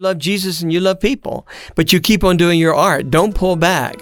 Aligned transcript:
love 0.00 0.18
Jesus 0.20 0.62
and 0.62 0.72
you 0.72 0.80
love 0.80 1.00
people, 1.00 1.46
but 1.74 1.92
you 1.92 2.00
keep 2.00 2.24
on 2.24 2.38
doing 2.38 2.60
your 2.60 2.74
art. 2.74 3.06
Don't 3.10 3.34
pull 3.34 3.56
back. 3.56 3.96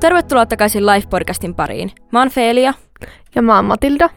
Tervetuloa 0.00 0.46
takaisin 0.46 0.82
Life-podcastin 0.86 1.54
pariin. 1.54 1.92
Mä 2.12 2.18
oon 2.18 2.30
Feelia. 2.30 2.74
Ja 3.34 3.42
mä 3.42 3.56
oon 3.56 3.64
Matilda. 3.64 4.10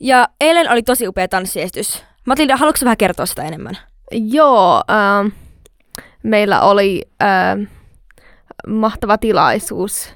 Ja 0.00 0.28
eilen 0.40 0.70
oli 0.70 0.82
tosi 0.82 1.08
upea 1.08 1.28
tanssiestys. 1.28 2.04
Matilda, 2.26 2.56
haluatko 2.56 2.84
vähän 2.84 2.96
kertoa 2.96 3.26
sitä 3.26 3.42
enemmän? 3.42 3.78
Joo, 4.12 4.82
äh, 4.90 5.32
meillä 6.26 6.60
oli 6.60 7.02
äh, 7.22 7.68
mahtava 8.66 9.18
tilaisuus 9.18 10.14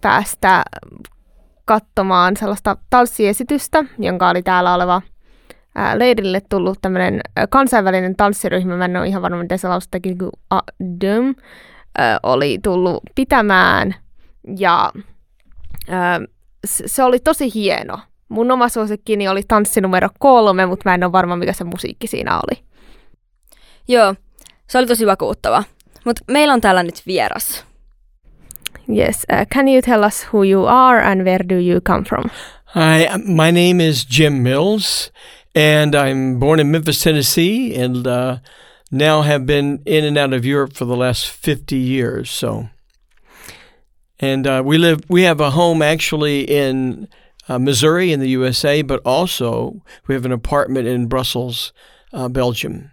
päästä 0.00 0.64
katsomaan 1.64 2.36
sellaista 2.36 2.76
tanssiesitystä, 2.90 3.84
jonka 3.98 4.28
oli 4.28 4.42
täällä 4.42 4.74
oleva 4.74 5.02
leirille 5.94 6.42
tullut 6.48 6.78
tämmöinen 6.82 7.20
kansainvälinen 7.50 8.16
tanssiryhmä, 8.16 8.76
mä 8.76 8.84
en 8.84 8.96
ole 8.96 9.06
ihan 9.06 9.22
varma, 9.22 9.38
miten 9.38 9.58
se 9.58 9.68
lausuttakin, 9.68 10.18
kuin 10.18 10.30
ADUM, 10.50 11.34
oli 12.22 12.58
tullut 12.62 13.02
pitämään 13.14 13.94
ja 14.58 14.92
ää, 15.88 16.20
se 16.64 17.04
oli 17.04 17.18
tosi 17.18 17.54
hieno. 17.54 17.98
Mun 18.28 18.50
oma 18.50 18.68
suosikkini 18.68 19.28
oli 19.28 19.42
tanssi 19.48 19.80
numero 19.80 20.08
kolme, 20.18 20.66
mutta 20.66 20.90
mä 20.90 20.94
en 20.94 21.04
ole 21.04 21.12
varma, 21.12 21.36
mikä 21.36 21.52
se 21.52 21.64
musiikki 21.64 22.06
siinä 22.06 22.36
oli. 22.36 22.64
Joo, 23.88 24.14
se 24.74 24.78
oli 24.78 24.86
tosi 24.86 25.06
vakuuttava. 25.06 25.64
Mutta 26.04 26.24
meillä 26.28 26.54
on 26.54 26.60
täällä 26.60 26.82
nyt 26.82 27.02
vieras. 27.06 27.64
Yes, 28.88 29.26
uh, 29.32 29.46
can 29.54 29.68
you 29.68 29.82
tell 29.82 30.02
us 30.04 30.26
who 30.32 30.42
you 30.42 30.66
are 30.66 31.10
and 31.10 31.22
where 31.22 31.44
do 31.48 31.54
you 31.54 31.80
come 31.80 32.04
from? 32.04 32.24
Hi, 32.64 33.06
my 33.24 33.52
name 33.52 33.88
is 33.88 34.06
Jim 34.18 34.42
Mills, 34.42 35.12
and 35.54 35.94
I'm 35.94 36.38
born 36.38 36.60
in 36.60 36.66
Memphis, 36.66 37.00
Tennessee, 37.02 37.82
and 37.82 38.06
uh, 38.06 38.36
now 38.90 39.22
have 39.22 39.46
been 39.46 39.80
in 39.86 40.04
and 40.04 40.18
out 40.18 40.32
of 40.32 40.44
Europe 40.44 40.76
for 40.76 40.86
the 40.86 40.96
last 40.96 41.30
50 41.30 41.76
years. 41.76 42.30
So, 42.30 42.68
and 44.18 44.46
uh, 44.46 44.62
we 44.66 44.76
live, 44.78 44.98
we 45.08 45.22
have 45.22 45.40
a 45.40 45.50
home 45.50 45.82
actually 45.82 46.40
in 46.40 47.06
uh, 47.48 47.58
Missouri 47.58 48.12
in 48.12 48.20
the 48.20 48.38
USA, 48.38 48.82
but 48.82 49.00
also 49.04 49.82
we 50.08 50.14
have 50.14 50.26
an 50.26 50.32
apartment 50.32 50.88
in 50.88 51.06
Brussels, 51.06 51.72
uh, 52.12 52.28
Belgium. 52.28 52.90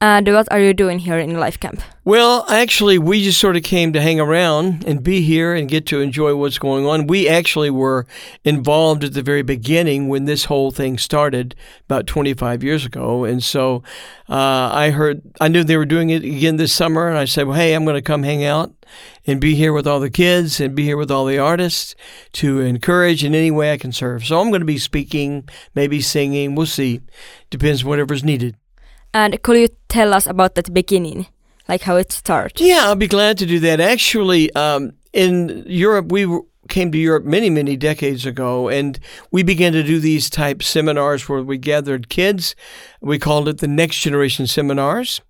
And 0.00 0.28
what 0.28 0.46
are 0.52 0.60
you 0.60 0.74
doing 0.74 1.00
here 1.00 1.18
in 1.18 1.40
Life 1.40 1.58
Camp? 1.58 1.82
Well, 2.04 2.44
actually, 2.48 2.98
we 2.98 3.24
just 3.24 3.40
sort 3.40 3.56
of 3.56 3.64
came 3.64 3.92
to 3.92 4.00
hang 4.00 4.20
around 4.20 4.84
and 4.86 5.02
be 5.02 5.22
here 5.22 5.56
and 5.56 5.68
get 5.68 5.86
to 5.86 6.00
enjoy 6.00 6.36
what's 6.36 6.58
going 6.58 6.86
on. 6.86 7.08
We 7.08 7.28
actually 7.28 7.70
were 7.70 8.06
involved 8.44 9.02
at 9.02 9.14
the 9.14 9.22
very 9.22 9.42
beginning 9.42 10.06
when 10.06 10.24
this 10.24 10.44
whole 10.44 10.70
thing 10.70 10.98
started 10.98 11.56
about 11.86 12.06
25 12.06 12.62
years 12.62 12.86
ago. 12.86 13.24
And 13.24 13.42
so 13.42 13.82
uh, 14.28 14.70
I 14.72 14.90
heard, 14.90 15.20
I 15.40 15.48
knew 15.48 15.64
they 15.64 15.76
were 15.76 15.84
doing 15.84 16.10
it 16.10 16.22
again 16.22 16.58
this 16.58 16.72
summer. 16.72 17.08
And 17.08 17.18
I 17.18 17.24
said, 17.24 17.48
well, 17.48 17.56
hey, 17.56 17.74
I'm 17.74 17.84
going 17.84 17.96
to 17.96 18.00
come 18.02 18.22
hang 18.22 18.44
out 18.44 18.72
and 19.26 19.40
be 19.40 19.56
here 19.56 19.72
with 19.72 19.88
all 19.88 19.98
the 19.98 20.10
kids 20.10 20.60
and 20.60 20.76
be 20.76 20.84
here 20.84 20.96
with 20.96 21.10
all 21.10 21.24
the 21.24 21.38
artists 21.38 21.96
to 22.34 22.60
encourage 22.60 23.24
in 23.24 23.34
any 23.34 23.50
way 23.50 23.72
I 23.72 23.78
can 23.78 23.90
serve. 23.90 24.24
So 24.24 24.40
I'm 24.40 24.50
going 24.50 24.60
to 24.60 24.64
be 24.64 24.78
speaking, 24.78 25.48
maybe 25.74 26.00
singing. 26.00 26.54
We'll 26.54 26.66
see. 26.66 27.00
Depends 27.50 27.84
whatever's 27.84 28.22
needed. 28.22 28.54
And 29.14 29.40
could 29.42 29.56
you 29.56 29.68
tell 29.88 30.14
us 30.14 30.26
about 30.26 30.54
that 30.54 30.72
beginning, 30.72 31.26
like 31.68 31.82
how 31.82 31.96
it 31.96 32.12
started? 32.12 32.60
Yeah, 32.60 32.82
I'll 32.84 32.94
be 32.94 33.08
glad 33.08 33.38
to 33.38 33.46
do 33.46 33.58
that. 33.60 33.80
Actually, 33.80 34.52
um, 34.54 34.92
in 35.12 35.64
Europe, 35.66 36.12
we 36.12 36.26
came 36.68 36.92
to 36.92 36.98
Europe 36.98 37.24
many, 37.24 37.50
many 37.50 37.76
decades 37.76 38.26
ago, 38.26 38.68
and 38.68 38.98
we 39.30 39.42
began 39.42 39.72
to 39.72 39.82
do 39.82 39.98
these 39.98 40.30
type 40.30 40.62
seminars 40.62 41.28
where 41.28 41.42
we 41.42 41.56
gathered 41.58 42.08
kids. 42.08 42.54
We 43.00 43.18
called 43.18 43.48
it 43.48 43.58
the 43.58 43.68
Next 43.68 44.00
Generation 44.00 44.46
Seminars, 44.46 45.20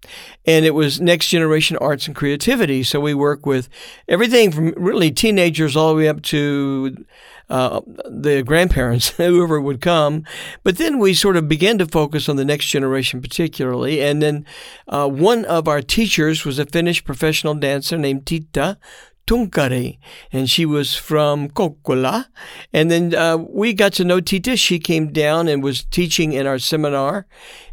and 0.45 0.65
it 0.65 0.75
was 0.75 1.01
Next 1.01 1.29
Generation 1.29 1.77
Arts 1.81 2.07
and 2.07 2.17
Creativity. 2.17 2.83
So 2.83 3.01
we 3.01 3.15
work 3.15 3.47
with 3.47 3.69
everything 4.09 4.51
from 4.51 4.75
really 4.77 5.11
teenagers 5.11 5.77
all 5.77 5.91
the 5.91 5.97
way 5.97 6.09
up 6.09 6.23
to 6.23 7.05
uh, 7.51 7.81
the 8.05 8.43
grandparents, 8.43 9.09
whoever 9.17 9.61
would 9.61 9.81
come. 9.81 10.25
But 10.63 10.79
then 10.79 10.99
we 10.99 11.15
sort 11.15 11.37
of 11.37 11.49
began 11.49 11.79
to 11.79 11.87
focus 11.87 12.29
on 12.29 12.37
the 12.37 12.45
next 12.45 12.67
generation 12.67 13.21
particularly. 13.21 14.03
And 14.03 14.23
then 14.23 14.47
uh, 14.89 15.09
one 15.09 15.45
of 15.45 15.69
our 15.69 15.83
teachers 15.83 16.45
was 16.45 16.59
a 16.59 16.67
Finnish 16.67 17.05
professional 17.05 17.55
dancer 17.55 17.97
named 17.97 18.27
Tita, 18.27 18.79
Tunkari, 19.27 19.99
and 20.33 20.49
she 20.49 20.65
was 20.65 20.95
from 20.97 21.49
Kokkola. 21.51 22.27
And 22.73 22.91
then 22.91 23.15
uh, 23.15 23.37
we 23.37 23.75
got 23.75 23.93
to 23.95 24.05
know 24.05 24.21
Tita. 24.21 24.57
She 24.57 24.79
came 24.79 25.13
down 25.13 25.49
and 25.49 25.63
was 25.63 25.85
teaching 25.85 26.33
in 26.33 26.47
our 26.47 26.59
seminar 26.59 27.27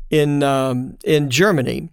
in 0.10 0.44
um, 0.44 0.98
in 1.04 1.30
Germany. 1.30 1.90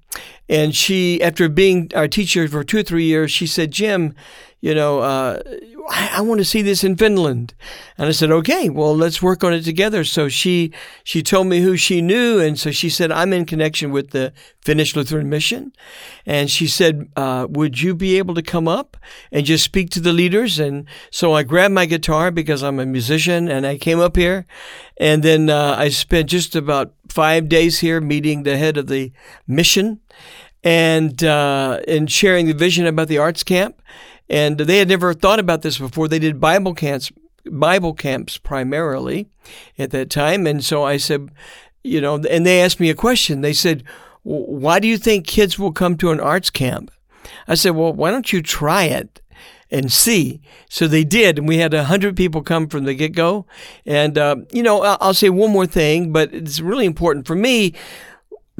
And 0.48 0.74
she, 0.74 1.22
after 1.22 1.48
being 1.48 1.90
our 1.94 2.08
teacher 2.08 2.46
for 2.48 2.64
two 2.64 2.78
or 2.78 2.82
three 2.82 3.04
years, 3.04 3.30
she 3.30 3.46
said, 3.46 3.70
Jim, 3.70 4.14
you 4.62 4.76
know, 4.76 5.00
uh, 5.00 5.42
I, 5.90 6.10
I 6.18 6.20
want 6.20 6.38
to 6.38 6.44
see 6.44 6.62
this 6.62 6.84
in 6.84 6.96
Finland. 6.96 7.52
And 7.98 8.08
I 8.08 8.12
said, 8.12 8.30
okay, 8.30 8.68
well, 8.70 8.96
let's 8.96 9.20
work 9.20 9.42
on 9.42 9.52
it 9.52 9.62
together. 9.62 10.04
So 10.04 10.28
she 10.28 10.72
she 11.02 11.20
told 11.20 11.48
me 11.48 11.60
who 11.60 11.76
she 11.76 12.00
knew, 12.00 12.38
and 12.38 12.56
so 12.56 12.70
she 12.70 12.88
said, 12.88 13.10
I'm 13.10 13.32
in 13.32 13.44
connection 13.44 13.90
with 13.90 14.10
the 14.10 14.32
Finnish 14.64 14.94
Lutheran 14.94 15.28
Mission, 15.28 15.72
and 16.24 16.48
she 16.48 16.68
said, 16.68 17.08
uh, 17.16 17.48
would 17.50 17.82
you 17.82 17.92
be 17.92 18.18
able 18.18 18.34
to 18.34 18.42
come 18.42 18.68
up 18.68 18.96
and 19.32 19.44
just 19.44 19.64
speak 19.64 19.90
to 19.90 20.00
the 20.00 20.12
leaders? 20.12 20.60
And 20.60 20.86
so 21.10 21.32
I 21.32 21.42
grabbed 21.42 21.74
my 21.74 21.86
guitar 21.86 22.30
because 22.30 22.62
I'm 22.62 22.78
a 22.78 22.86
musician, 22.86 23.48
and 23.48 23.66
I 23.66 23.78
came 23.78 23.98
up 23.98 24.14
here, 24.14 24.46
and 24.96 25.24
then 25.24 25.50
uh, 25.50 25.74
I 25.76 25.88
spent 25.88 26.30
just 26.30 26.54
about 26.54 26.94
five 27.08 27.48
days 27.48 27.80
here 27.80 28.00
meeting 28.00 28.44
the 28.44 28.56
head 28.56 28.76
of 28.76 28.86
the 28.86 29.10
mission, 29.48 29.98
and 30.62 31.24
uh, 31.24 31.80
and 31.88 32.08
sharing 32.08 32.46
the 32.46 32.54
vision 32.54 32.86
about 32.86 33.08
the 33.08 33.18
arts 33.18 33.42
camp 33.42 33.82
and 34.32 34.58
they 34.58 34.78
had 34.78 34.88
never 34.88 35.12
thought 35.12 35.38
about 35.38 35.60
this 35.62 35.78
before. 35.78 36.08
They 36.08 36.18
did 36.18 36.40
Bible 36.40 36.74
camps, 36.74 37.12
Bible 37.44 37.92
camps 37.92 38.38
primarily 38.38 39.28
at 39.78 39.90
that 39.90 40.08
time, 40.08 40.46
and 40.46 40.64
so 40.64 40.82
I 40.82 40.96
said, 40.96 41.30
you 41.84 42.00
know, 42.00 42.16
and 42.16 42.46
they 42.46 42.62
asked 42.62 42.80
me 42.80 42.88
a 42.88 42.94
question. 42.94 43.42
They 43.42 43.52
said, 43.52 43.84
"Why 44.22 44.80
do 44.80 44.88
you 44.88 44.96
think 44.96 45.26
kids 45.26 45.58
will 45.58 45.72
come 45.72 45.96
to 45.98 46.10
an 46.10 46.20
arts 46.20 46.48
camp?" 46.48 46.90
I 47.46 47.54
said, 47.54 47.70
"Well, 47.76 47.92
why 47.92 48.10
don't 48.10 48.32
you 48.32 48.42
try 48.42 48.84
it?" 48.84 49.20
and 49.70 49.90
see. 49.90 50.42
So 50.68 50.86
they 50.86 51.02
did, 51.02 51.38
and 51.38 51.48
we 51.48 51.56
had 51.56 51.72
a 51.72 51.84
hundred 51.84 52.14
people 52.14 52.42
come 52.42 52.68
from 52.68 52.84
the 52.84 52.92
get 52.92 53.14
go. 53.14 53.46
And 53.86 54.18
uh, 54.18 54.36
you 54.52 54.62
know, 54.62 54.82
I'll 54.82 55.14
say 55.14 55.30
one 55.30 55.50
more 55.50 55.66
thing, 55.66 56.12
but 56.12 56.32
it's 56.32 56.60
really 56.60 56.84
important 56.86 57.26
for 57.26 57.34
me 57.34 57.74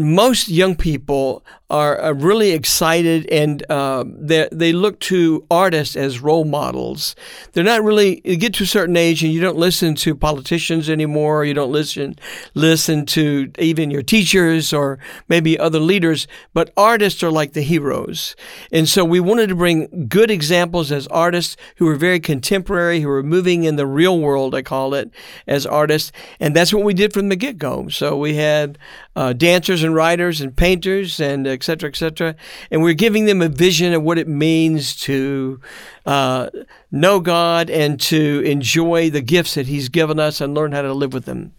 most 0.03 0.49
young 0.49 0.75
people 0.75 1.45
are, 1.73 2.13
really 2.13 2.51
excited 2.51 3.27
and 3.31 3.65
uh, 3.71 4.05
they, 4.07 4.47
they 4.53 4.73
look 4.73 5.01
to 5.01 5.45
artists 5.51 5.97
as 5.97 6.21
role 6.21 6.45
models. 6.45 7.17
They're 7.53 7.65
not 7.65 7.83
really, 7.83 8.21
you 8.25 8.37
get 8.37 8.53
to 8.55 8.65
a 8.65 8.67
certain 8.67 8.97
age 8.97 9.25
and 9.25 9.33
you 9.33 9.41
don't 9.41 9.57
listen 9.57 9.95
to 9.97 10.15
politicians 10.15 10.91
anymore. 10.91 11.47
You 11.47 11.55
don't 11.55 11.73
listen, 11.73 12.17
listen 12.55 13.07
to 13.07 13.51
even 13.59 13.91
your 13.91 14.03
teachers 14.03 14.75
or 14.75 14.99
maybe 15.29 15.59
other 15.59 15.81
leaders, 15.81 16.29
but 16.53 16.71
artists 16.77 17.23
are 17.23 17.31
like 17.31 17.55
the 17.55 17.63
heroes. 17.63 18.37
And 18.71 18.87
so 18.87 19.05
we 19.05 19.21
wanted 19.21 19.49
to 19.49 19.55
bring 19.55 20.09
good 20.09 20.31
examples 20.31 20.93
as 20.93 21.07
artists 21.07 21.57
who 21.77 21.89
are 21.89 21.97
very 21.97 22.21
contemporary, 22.21 23.01
who 23.01 23.09
are 23.09 23.23
moving 23.23 23.65
in 23.65 23.77
the 23.77 23.87
real 23.87 24.21
world, 24.21 24.55
I 24.55 24.61
call 24.61 24.93
it, 24.93 25.11
as 25.47 25.65
artists. 25.65 26.13
And 26.39 26.55
that's 26.55 26.75
what 26.75 26.85
we 26.85 26.93
did 26.93 27.15
from 27.15 27.31
the 27.31 27.37
get 27.37 27.57
go. 27.57 27.89
So 27.89 28.19
we 28.19 28.35
had 28.35 28.77
uh, 29.17 29.33
dancers 29.33 29.83
and 29.83 29.92
writers 29.95 30.41
and 30.41 30.57
painters 30.57 31.21
and 31.21 31.47
et 31.47 31.63
cetera, 31.63 31.89
et 31.89 31.97
cetera. 31.97 32.35
And 32.71 32.83
we're 32.83 32.95
giving 32.95 33.27
them 33.27 33.43
a 33.43 33.49
vision 33.49 33.95
of 33.95 34.03
what 34.03 34.19
it 34.19 34.29
means 34.29 34.97
to 35.03 35.61
uh, 36.07 36.51
know 36.91 37.21
God 37.21 37.71
and 37.71 38.01
to 38.01 38.41
enjoy 38.45 39.11
the 39.11 39.21
gifts 39.21 39.55
that 39.55 39.67
He's 39.67 39.89
given 39.89 40.19
us 40.19 40.41
and 40.41 40.55
learn 40.55 40.73
how 40.73 40.83
to 40.83 40.93
live 40.93 41.13
with 41.13 41.25
them. 41.25 41.53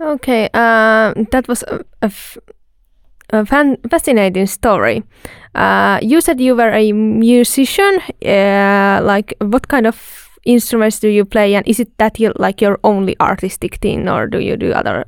Okay, 0.00 0.48
uh, 0.52 1.14
that 1.30 1.46
was 1.46 1.62
a, 1.68 1.76
a, 2.00 2.06
f- 2.06 2.38
a 3.30 3.46
fan- 3.46 3.78
fascinating 3.88 4.46
story. 4.46 5.04
Uh, 5.54 6.00
you 6.02 6.20
said 6.20 6.40
you 6.40 6.56
were 6.56 6.70
a 6.70 6.92
musician. 6.92 8.00
Uh, 8.24 9.00
like, 9.04 9.34
what 9.40 9.68
kind 9.68 9.86
of 9.86 10.28
instruments 10.44 10.98
do 10.98 11.08
you 11.08 11.24
play, 11.24 11.54
and 11.54 11.66
is 11.68 11.78
it 11.78 11.96
that 11.98 12.18
you 12.18 12.32
like 12.36 12.60
your 12.60 12.80
only 12.82 13.14
artistic 13.20 13.76
thing, 13.76 14.08
or 14.08 14.26
do 14.26 14.40
you 14.40 14.56
do 14.56 14.72
other? 14.72 15.04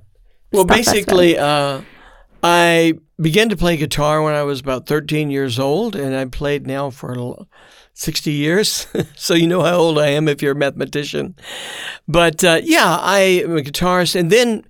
Well, 0.53 0.65
basically, 0.65 1.37
uh, 1.37 1.81
I 2.47 2.93
began 3.19 3.49
to 3.49 3.57
play 3.57 3.79
guitar 3.79 4.23
when 4.23 4.35
I 4.35 4.43
was 4.43 4.61
about 4.61 4.87
13 4.87 5.31
years 5.31 5.59
old, 5.59 5.97
and 5.97 6.15
I 6.15 6.27
played 6.27 6.67
now 6.67 6.91
for 6.91 7.47
60 7.95 8.33
years. 8.33 8.87
so 9.17 9.33
you 9.33 9.47
know 9.47 9.63
how 9.63 9.77
old 9.77 9.99
I 9.99 10.09
am 10.09 10.29
if 10.29 10.43
you're 10.43 10.53
a 10.53 10.55
mathematician. 10.55 11.37
But 12.07 12.45
uh, 12.45 12.61
yeah, 12.63 12.99
I 13.01 13.21
am 13.21 13.57
a 13.57 13.63
guitarist. 13.63 14.15
And 14.15 14.31
then 14.31 14.67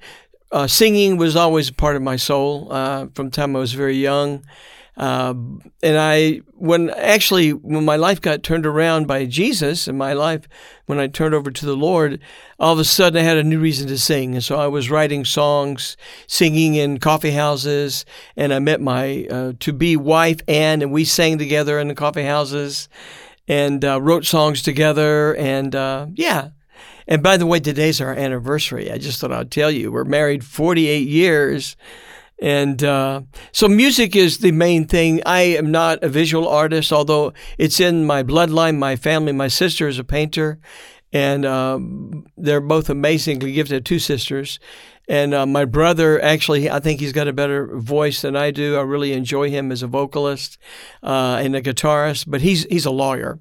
uh, 0.53 0.69
singing 0.69 1.17
was 1.17 1.35
always 1.35 1.69
a 1.69 1.75
part 1.75 1.97
of 1.97 2.03
my 2.03 2.15
soul 2.15 2.69
uh, 2.71 3.09
from 3.13 3.27
the 3.27 3.33
time 3.33 3.57
I 3.57 3.59
was 3.59 3.73
very 3.73 3.97
young. 3.97 4.45
Uh, 4.97 5.35
and 5.83 5.99
I, 5.99 6.41
when 6.53 6.91
actually, 6.91 7.53
when 7.53 7.85
my 7.85 7.97
life 7.97 8.21
got 8.21 8.45
turned 8.45 8.65
around 8.65 9.07
by 9.07 9.27
Jesus 9.27 9.89
and 9.89 9.99
my 9.99 10.13
life, 10.13 10.47
when 10.87 11.01
I 11.01 11.09
turned 11.09 11.35
over 11.35 11.51
to 11.51 11.67
the 11.67 11.77
Lord, 11.77 12.21
all 12.61 12.73
of 12.73 12.79
a 12.79 12.85
sudden 12.85 13.21
I 13.21 13.25
had 13.25 13.37
a 13.37 13.43
new 13.43 13.59
reason 13.59 13.89
to 13.89 13.99
sing. 13.99 14.35
And 14.35 14.45
so 14.45 14.57
I 14.57 14.69
was 14.69 14.91
writing 14.91 15.25
songs, 15.25 15.97
singing 16.29 16.77
in 16.77 16.99
coffee 16.99 17.33
houses, 17.33 18.05
and 18.37 18.55
I 18.55 18.61
met 18.61 18.81
my 18.81 19.27
uh, 19.31 19.53
to 19.59 19.73
be 19.73 19.97
wife, 19.97 20.41
Anne, 20.47 20.81
and 20.81 20.93
we 20.93 21.05
sang 21.05 21.39
together 21.39 21.81
in 21.81 21.89
the 21.89 21.95
coffee 21.95 22.25
houses 22.25 22.89
and 23.49 23.85
uh, 23.85 24.01
wrote 24.01 24.25
songs 24.25 24.63
together. 24.63 25.35
And 25.35 25.75
uh, 25.75 26.07
yeah. 26.15 26.51
And 27.07 27.23
by 27.23 27.37
the 27.37 27.47
way, 27.47 27.61
today's 27.61 28.01
our 28.01 28.15
anniversary. 28.15 28.91
I 28.91 28.99
just 28.99 29.21
thought 29.21 29.33
I'd 29.33 29.51
tell 29.51 29.71
you 29.71 29.93
we're 29.93 30.05
married 30.05 30.45
48 30.45 31.07
years. 31.09 31.77
And 32.41 32.83
uh, 32.83 33.23
so 33.53 33.69
music 33.69 34.17
is 34.17 34.39
the 34.39 34.53
main 34.53 34.87
thing. 34.87 35.23
I 35.25 35.41
am 35.41 35.71
not 35.71 36.03
a 36.03 36.09
visual 36.09 36.49
artist, 36.49 36.93
although 36.93 37.33
it's 37.59 37.81
in 37.81 38.07
my 38.07 38.23
bloodline, 38.23 38.77
my 38.79 38.97
family. 38.97 39.33
My 39.33 39.49
sister 39.49 39.87
is 39.87 39.99
a 39.99 40.05
painter, 40.05 40.59
and 41.13 41.45
uh, 41.45 41.79
they're 42.37 42.61
both 42.61 42.91
amazingly 42.91 43.53
gifted, 43.53 43.87
two 43.87 43.99
sisters. 43.99 44.59
And 45.07 45.35
uh, 45.35 45.45
my 45.47 45.67
brother, 45.67 46.21
actually, 46.23 46.71
I 46.71 46.81
think 46.81 46.99
he's 46.99 47.13
got 47.13 47.29
a 47.29 47.33
better 47.33 47.77
voice 47.77 48.23
than 48.23 48.37
I 48.37 48.51
do. 48.51 48.77
I 48.77 48.81
really 48.83 49.13
enjoy 49.13 49.51
him 49.51 49.71
as 49.71 49.83
a 49.83 49.87
vocalist 49.87 50.57
uh, 51.03 51.41
and 51.43 51.55
a 51.55 51.61
guitarist, 51.61 52.25
but 52.27 52.41
he's 52.41 52.65
he's 52.65 52.87
a 52.87 52.91
lawyer. 52.91 53.39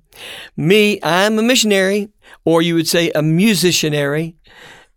Me, 0.58 1.00
I'm 1.02 1.40
a 1.40 1.44
missionary, 1.44 2.10
or 2.44 2.62
you 2.62 2.76
would 2.76 2.88
say 2.88 3.12
a 3.12 3.22
musicianary, 3.22 4.36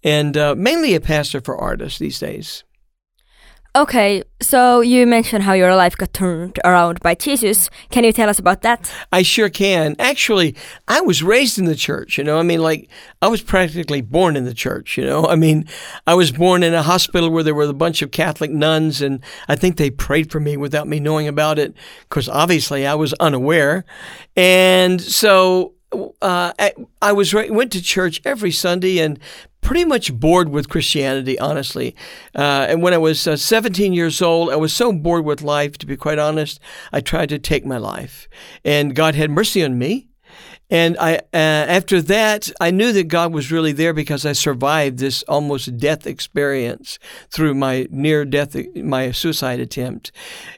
and 0.02 0.36
uh, 0.36 0.54
mainly 0.56 0.94
a 0.94 1.00
pastor 1.00 1.40
for 1.40 1.56
artists 1.56 2.00
these 2.00 2.18
days. 2.18 2.64
Okay, 3.76 4.22
so 4.40 4.80
you 4.80 5.06
mentioned 5.06 5.42
how 5.42 5.52
your 5.52 5.76
life 5.76 5.98
got 5.98 6.14
turned 6.14 6.58
around 6.64 6.98
by 7.00 7.14
Jesus. 7.14 7.68
Can 7.90 8.04
you 8.04 8.12
tell 8.12 8.30
us 8.30 8.38
about 8.38 8.62
that? 8.62 8.90
I 9.12 9.20
sure 9.20 9.50
can. 9.50 9.96
Actually, 9.98 10.56
I 10.88 11.02
was 11.02 11.22
raised 11.22 11.58
in 11.58 11.66
the 11.66 11.74
church, 11.74 12.16
you 12.16 12.24
know. 12.24 12.38
I 12.38 12.42
mean, 12.42 12.62
like, 12.62 12.88
I 13.20 13.28
was 13.28 13.42
practically 13.42 14.00
born 14.00 14.34
in 14.34 14.46
the 14.46 14.54
church, 14.54 14.96
you 14.96 15.04
know. 15.04 15.26
I 15.28 15.36
mean, 15.36 15.68
I 16.06 16.14
was 16.14 16.32
born 16.32 16.62
in 16.62 16.72
a 16.72 16.82
hospital 16.82 17.28
where 17.28 17.42
there 17.42 17.54
were 17.54 17.64
a 17.64 17.74
bunch 17.74 18.00
of 18.00 18.12
Catholic 18.12 18.50
nuns, 18.50 19.02
and 19.02 19.22
I 19.46 19.56
think 19.56 19.76
they 19.76 19.90
prayed 19.90 20.32
for 20.32 20.40
me 20.40 20.56
without 20.56 20.88
me 20.88 20.98
knowing 20.98 21.28
about 21.28 21.58
it, 21.58 21.74
because 22.08 22.30
obviously 22.30 22.86
I 22.86 22.94
was 22.94 23.12
unaware. 23.20 23.84
And 24.36 25.02
so 25.02 25.74
uh, 25.92 26.52
I, 27.02 27.12
was 27.12 27.32
went 27.32 27.72
to 27.72 27.82
church 27.82 28.20
every 28.24 28.50
Sunday, 28.50 28.98
and 28.98 29.18
pretty 29.60 29.84
much 29.84 30.14
bored 30.14 30.48
with 30.48 30.68
Christianity, 30.68 31.38
honestly. 31.38 31.96
Uh, 32.34 32.66
and 32.68 32.82
when 32.82 32.94
I 32.94 32.98
was 32.98 33.26
uh, 33.26 33.36
17 33.36 33.92
years 33.92 34.22
old, 34.22 34.50
I 34.50 34.56
was 34.56 34.72
so 34.72 34.92
bored 34.92 35.24
with 35.24 35.42
life, 35.42 35.76
to 35.78 35.86
be 35.86 35.96
quite 35.96 36.18
honest, 36.18 36.60
I 36.92 37.00
tried 37.00 37.30
to 37.30 37.38
take 37.38 37.66
my 37.66 37.78
life. 37.78 38.28
And 38.64 38.94
God 38.94 39.16
had 39.16 39.30
mercy 39.30 39.64
on 39.64 39.76
me. 39.76 40.08
And 40.68 40.96
I, 40.98 41.16
uh, 41.16 41.20
after 41.32 42.02
that, 42.02 42.50
I 42.60 42.72
knew 42.72 42.90
that 42.92 43.04
God 43.04 43.32
was 43.32 43.52
really 43.52 43.70
there 43.70 43.92
because 43.92 44.26
I 44.26 44.32
survived 44.32 44.98
this 44.98 45.22
almost 45.24 45.78
death 45.78 46.08
experience 46.08 46.98
through 47.30 47.54
my 47.54 47.86
near 47.90 48.24
death, 48.24 48.56
my 48.74 49.12
suicide 49.12 49.60
attempt. 49.60 50.10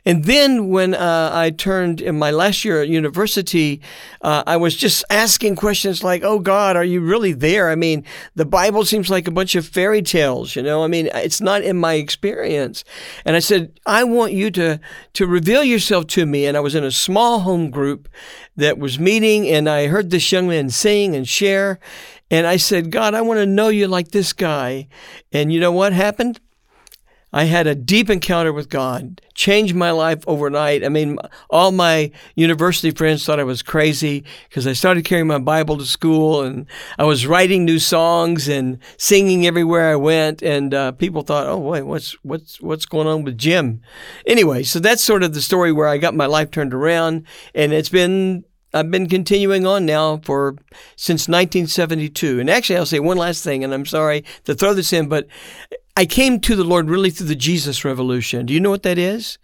And 0.07 0.25
then 0.25 0.69
when 0.69 0.95
uh, 0.95 1.31
I 1.35 1.51
turned 1.51 2.01
in 2.01 2.19
my 2.19 2.31
last 2.31 2.65
year 2.65 2.81
at 2.81 2.89
university, 2.89 3.83
uh, 4.23 4.45
I 4.47 4.57
was 4.57 4.75
just 4.75 5.05
asking 5.11 5.57
questions 5.57 6.03
like, 6.03 6.23
"Oh 6.25 6.39
God, 6.39 6.75
are 6.75 6.85
you 6.85 7.03
really 7.03 7.35
there?" 7.35 7.69
I 7.69 7.75
mean, 7.75 8.03
the 8.35 8.47
Bible 8.47 8.87
seems 8.87 9.11
like 9.11 9.29
a 9.29 9.33
bunch 9.33 9.57
of 9.57 9.67
fairy 9.67 10.01
tales, 10.01 10.57
you 10.57 10.63
know. 10.63 10.83
I 10.83 10.87
mean, 10.87 11.11
it's 11.15 11.43
not 11.43 11.63
in 11.63 11.77
my 11.77 11.95
experience. 11.95 12.83
And 13.27 13.37
I 13.37 13.41
said, 13.41 13.79
"I 13.85 14.05
want 14.05 14.33
you 14.33 14.51
to 14.53 14.81
to 15.13 15.27
reveal 15.27 15.63
yourself 15.63 16.07
to 16.09 16.25
me." 16.25 16.47
And 16.47 16.57
I 16.57 16.61
was 16.61 16.75
in 16.75 16.85
a 16.85 16.91
small 16.91 17.41
home 17.41 17.69
group 17.71 18.09
that 18.59 18.77
was 18.77 18.99
meeting, 18.99 19.49
and 19.49 19.69
I 19.69 19.87
heard 19.87 20.11
this 20.11 20.31
young 20.31 20.49
man 20.49 20.69
sing 20.69 21.15
and 21.15 21.27
share. 21.27 21.79
And 22.31 22.47
I 22.47 22.57
said, 22.57 22.91
God, 22.91 23.15
I 23.15 23.23
want 23.23 23.39
to 23.39 23.47
know 23.47 23.69
you 23.69 23.89
like 23.89 24.11
this 24.11 24.33
guy. 24.33 24.89
And 25.33 25.53
you 25.53 25.61
know 25.61 25.73
what 25.73 25.93
happened? 25.93 26.41
I 27.33 27.45
had 27.45 27.67
a 27.67 27.75
deep 27.75 28.09
encounter 28.09 28.55
with 28.55 28.71
God, 28.71 29.21
changed 29.35 29.75
my 29.75 29.91
life 29.91 30.25
overnight. 30.27 30.83
I 30.83 30.89
mean, 30.89 31.19
all 31.51 31.73
my 31.73 32.11
university 32.37 32.91
friends 32.91 33.25
thought 33.25 33.39
I 33.39 33.45
was 33.45 33.63
crazy 33.63 34.25
because 34.49 34.67
I 34.67 34.73
started 34.73 35.05
carrying 35.05 35.27
my 35.27 35.39
Bible 35.39 35.77
to 35.77 35.85
school 35.85 36.41
and 36.41 36.67
I 36.99 37.05
was 37.05 37.27
writing 37.27 37.67
new 37.67 37.79
songs 37.79 38.49
and 38.49 38.79
singing 38.97 39.47
everywhere 39.47 39.91
I 39.91 39.97
went. 39.97 40.43
And 40.43 40.73
uh, 40.73 40.93
people 40.93 41.21
thought, 41.21 41.47
"Oh, 41.47 41.59
wait, 41.59 41.83
what's 41.83 42.13
what's 42.25 42.63
what's 42.63 42.87
going 42.87 43.07
on 43.07 43.25
with 43.25 43.37
Jim?" 43.37 43.83
Anyway, 44.27 44.63
so 44.63 44.79
that's 44.79 45.05
sort 45.05 45.23
of 45.23 45.35
the 45.35 45.43
story 45.43 45.71
where 45.71 45.87
I 45.89 45.99
got 45.99 46.15
my 46.15 46.27
life 46.27 46.51
turned 46.51 46.73
around, 46.73 47.27
and 47.55 47.75
it's 47.75 47.91
been 47.91 48.45
I've 48.75 48.91
been 48.91 49.09
continuing 49.09 49.67
on 49.67 49.87
now 49.87 50.19
for 50.19 50.57
since 50.97 51.29
1972. 51.29 52.41
And 52.41 52.51
actually, 52.51 52.77
I'll 52.77 52.87
say 52.87 53.01
one 53.01 53.17
last 53.17 53.43
thing, 53.43 53.65
and 53.65 53.73
I'm 53.73 53.87
sorry 53.87 54.25
to 54.45 54.55
throw 54.55 54.75
this 54.75 54.93
in, 54.93 55.09
but 55.09 55.27
I 55.97 56.05
came 56.07 56.41
to 56.41 56.55
the 56.55 56.65
Lord 56.65 56.89
really 56.91 57.11
through 57.11 57.29
the 57.29 57.35
Jesus 57.35 57.85
Revolution. 57.85 58.47
Do 58.47 58.55
you 58.55 58.61
know 58.61 58.71
what 58.71 58.83
that 58.85 58.99
is? 58.99 59.39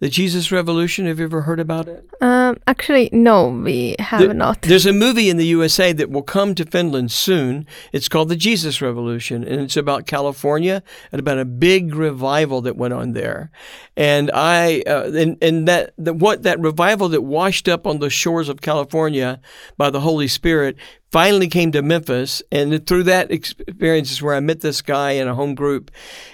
The 0.00 0.08
Jesus 0.08 0.52
Revolution. 0.52 1.06
Have 1.06 1.18
you 1.18 1.24
ever 1.24 1.42
heard 1.42 1.58
about 1.58 1.88
it? 1.88 2.08
Um, 2.20 2.58
actually, 2.68 3.08
no, 3.12 3.48
we 3.48 3.96
have 3.98 4.20
there, 4.20 4.32
not. 4.32 4.62
There's 4.62 4.86
a 4.86 4.92
movie 4.92 5.28
in 5.28 5.38
the 5.38 5.46
USA 5.46 5.92
that 5.92 6.08
will 6.08 6.22
come 6.22 6.54
to 6.54 6.64
Finland 6.64 7.10
soon. 7.10 7.66
It's 7.92 8.08
called 8.08 8.28
The 8.28 8.36
Jesus 8.36 8.80
Revolution, 8.80 9.42
and 9.42 9.60
it's 9.60 9.76
about 9.76 10.06
California 10.06 10.84
and 11.10 11.18
about 11.18 11.38
a 11.38 11.44
big 11.44 11.96
revival 11.96 12.60
that 12.60 12.76
went 12.76 12.94
on 12.94 13.12
there. 13.12 13.50
And 13.96 14.30
I, 14.32 14.84
uh, 14.86 15.10
and, 15.12 15.36
and 15.42 15.66
that, 15.66 15.94
the, 15.98 16.14
what 16.14 16.44
that 16.44 16.60
revival 16.60 17.08
that 17.08 17.22
washed 17.22 17.68
up 17.68 17.84
on 17.84 17.98
the 17.98 18.08
shores 18.08 18.48
of 18.48 18.60
California 18.60 19.40
by 19.76 19.90
the 19.90 20.00
Holy 20.00 20.28
Spirit 20.28 20.76
finally 21.10 21.48
came 21.48 21.72
to 21.72 21.82
Memphis, 21.82 22.42
and 22.52 22.86
through 22.86 23.04
that 23.04 23.30
experience 23.30 24.10
is 24.10 24.22
where 24.22 24.34
I 24.34 24.40
met 24.40 24.60
this 24.60 24.82
guy 24.82 25.12
in 25.12 25.28
a 25.28 25.34
home 25.34 25.54
group, 25.54 25.90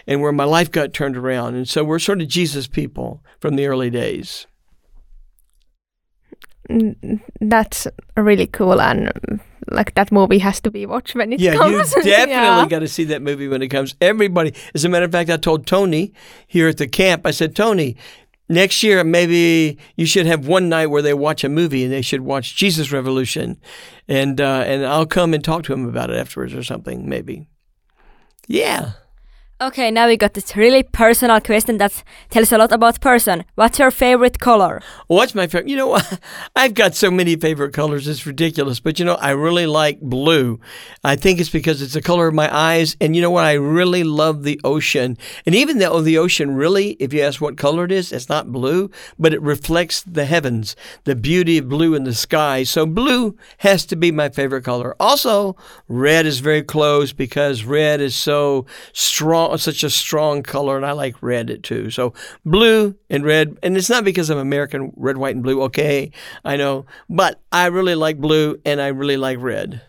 and 0.07 0.21
where 0.21 0.33
my 0.33 0.45
life 0.45 0.71
got 0.71 0.93
turned 0.93 1.17
around. 1.17 1.55
And 1.55 1.69
so 1.69 1.85
we're 1.85 1.99
sort 1.99 2.23
of 2.23 2.29
Jesus 2.29 2.67
people 2.67 3.23
from 3.41 3.57
the 3.57 3.67
early 3.67 3.91
days. 3.91 4.47
That's 7.41 7.87
really 8.17 8.47
cool, 8.47 8.81
and 8.81 9.13
like 9.71 9.95
that 9.95 10.11
movie 10.13 10.39
has 10.39 10.61
to 10.61 10.71
be 10.71 10.87
watched 10.87 11.15
when 11.15 11.33
it 11.33 11.41
yeah, 11.41 11.55
comes. 11.55 11.93
you 11.97 12.03
definitely 12.03 12.33
yeah. 12.33 12.67
got 12.69 12.79
to 12.81 12.89
see 12.89 13.05
that 13.05 13.23
movie 13.23 13.49
when 13.49 13.63
it 13.63 13.69
comes. 13.69 13.95
Everybody, 14.01 14.55
as 14.75 14.85
a 14.85 14.89
matter 14.89 15.05
of 15.05 15.13
fact, 15.13 15.31
I 15.31 15.37
told 15.37 15.67
Tony 15.67 16.13
here 16.47 16.69
at 16.69 16.79
the 16.79 16.89
camp. 16.89 17.27
I 17.27 17.33
said, 17.33 17.55
Tony, 17.55 17.97
next 18.49 18.83
year 18.83 19.03
maybe 19.05 19.79
you 19.97 20.07
should 20.07 20.27
have 20.27 20.47
one 20.47 20.69
night 20.69 20.87
where 20.87 21.03
they 21.03 21.15
watch 21.15 21.45
a 21.45 21.49
movie 21.49 21.85
and 21.85 21.93
they 21.93 22.03
should 22.03 22.23
watch 22.23 22.57
Jesus 22.57 22.93
Revolution, 22.93 23.61
and 24.09 24.41
uh, 24.41 24.65
and 24.67 24.85
I'll 24.85 25.07
come 25.07 25.35
and 25.35 25.43
talk 25.43 25.65
to 25.65 25.73
them 25.73 25.89
about 25.89 26.11
it 26.11 26.17
afterwards 26.17 26.55
or 26.55 26.63
something 26.63 27.09
maybe. 27.09 27.47
Yeah. 28.47 28.93
Okay, 29.61 29.93
now 29.93 30.09
we 30.09 30.17
got 30.17 30.35
this 30.35 30.57
really 30.57 30.83
personal 30.83 31.41
question 31.41 31.79
that 31.79 32.03
tells 32.29 32.51
a 32.51 32.59
lot 32.59 32.73
about 32.73 33.01
person. 33.01 33.45
What's 33.55 33.79
your 33.79 33.93
favorite 33.93 34.41
color? 34.41 34.83
What's 35.07 35.33
my 35.33 35.47
favorite? 35.47 35.69
You 35.69 35.77
know, 35.77 35.97
I've 36.57 36.75
got 36.75 36.97
so 36.97 37.09
many 37.09 37.37
favorite 37.37 37.73
colors. 37.73 38.09
It's 38.09 38.27
ridiculous. 38.27 38.81
But 38.81 38.99
you 38.99 39.05
know, 39.05 39.15
I 39.15 39.31
really 39.31 39.67
like 39.67 40.01
blue. 40.01 40.59
I 41.05 41.15
think 41.15 41.39
it's 41.39 41.51
because 41.51 41.83
it's 41.83 41.93
the 41.93 42.03
color 42.03 42.27
of 42.27 42.35
my 42.35 42.53
eyes. 42.53 42.97
And 43.01 43.15
you 43.15 43.23
know 43.23 43.31
what? 43.31 43.45
I 43.45 43.53
really 43.53 44.03
love 44.03 44.43
the 44.43 44.61
ocean. 44.65 45.17
And 45.47 45.55
even 45.55 45.79
though 45.79 46.01
the 46.01 46.19
ocean 46.19 46.57
really, 46.57 46.97
if 46.99 47.13
you 47.13 47.21
ask 47.21 47.41
what 47.41 47.57
color 47.57 47.85
it 47.85 47.93
is, 47.93 48.11
it's 48.11 48.29
not 48.29 48.51
blue, 48.51 48.91
but 49.21 49.33
it 49.33 49.41
reflects 49.41 50.03
the 50.03 50.25
heavens, 50.25 50.75
the 51.05 51.15
beauty 51.15 51.59
of 51.59 51.69
blue 51.69 51.95
in 51.95 52.03
the 52.03 52.15
sky. 52.15 52.65
So 52.65 52.87
blue 52.87 53.39
has 53.59 53.87
to 53.87 53.95
be 53.95 54.11
my 54.11 54.31
favorite 54.31 54.65
color. 54.65 54.97
Also, 54.99 55.55
red 55.87 56.27
is 56.27 56.41
very 56.41 56.65
close 56.65 57.13
because 57.13 57.63
red 57.63 58.01
is 58.01 58.17
so 58.17 58.67
strong 58.93 59.45
strong, 59.59 59.75
such 59.75 59.85
a 59.85 59.91
strong 59.91 60.43
color, 60.43 60.77
and 60.77 60.87
I 60.87 60.93
like 60.93 61.23
red 61.23 61.63
too. 61.63 61.91
So 61.91 62.13
blue 62.45 62.95
and 63.11 63.25
red, 63.25 63.59
and 63.63 63.77
it's 63.77 63.91
not 63.91 64.05
because 64.05 64.31
I'm 64.31 64.39
American, 64.39 64.93
red, 64.97 65.17
white, 65.17 65.35
and 65.35 65.43
blue. 65.43 65.63
Okay, 65.63 66.11
I 66.45 66.57
know, 66.57 66.87
but 67.09 67.41
I 67.53 67.67
really 67.67 67.95
like 67.95 68.19
blue, 68.19 68.57
and 68.65 68.81
I 68.81 68.89
really 68.89 69.17
like 69.17 69.39
red. 69.41 69.83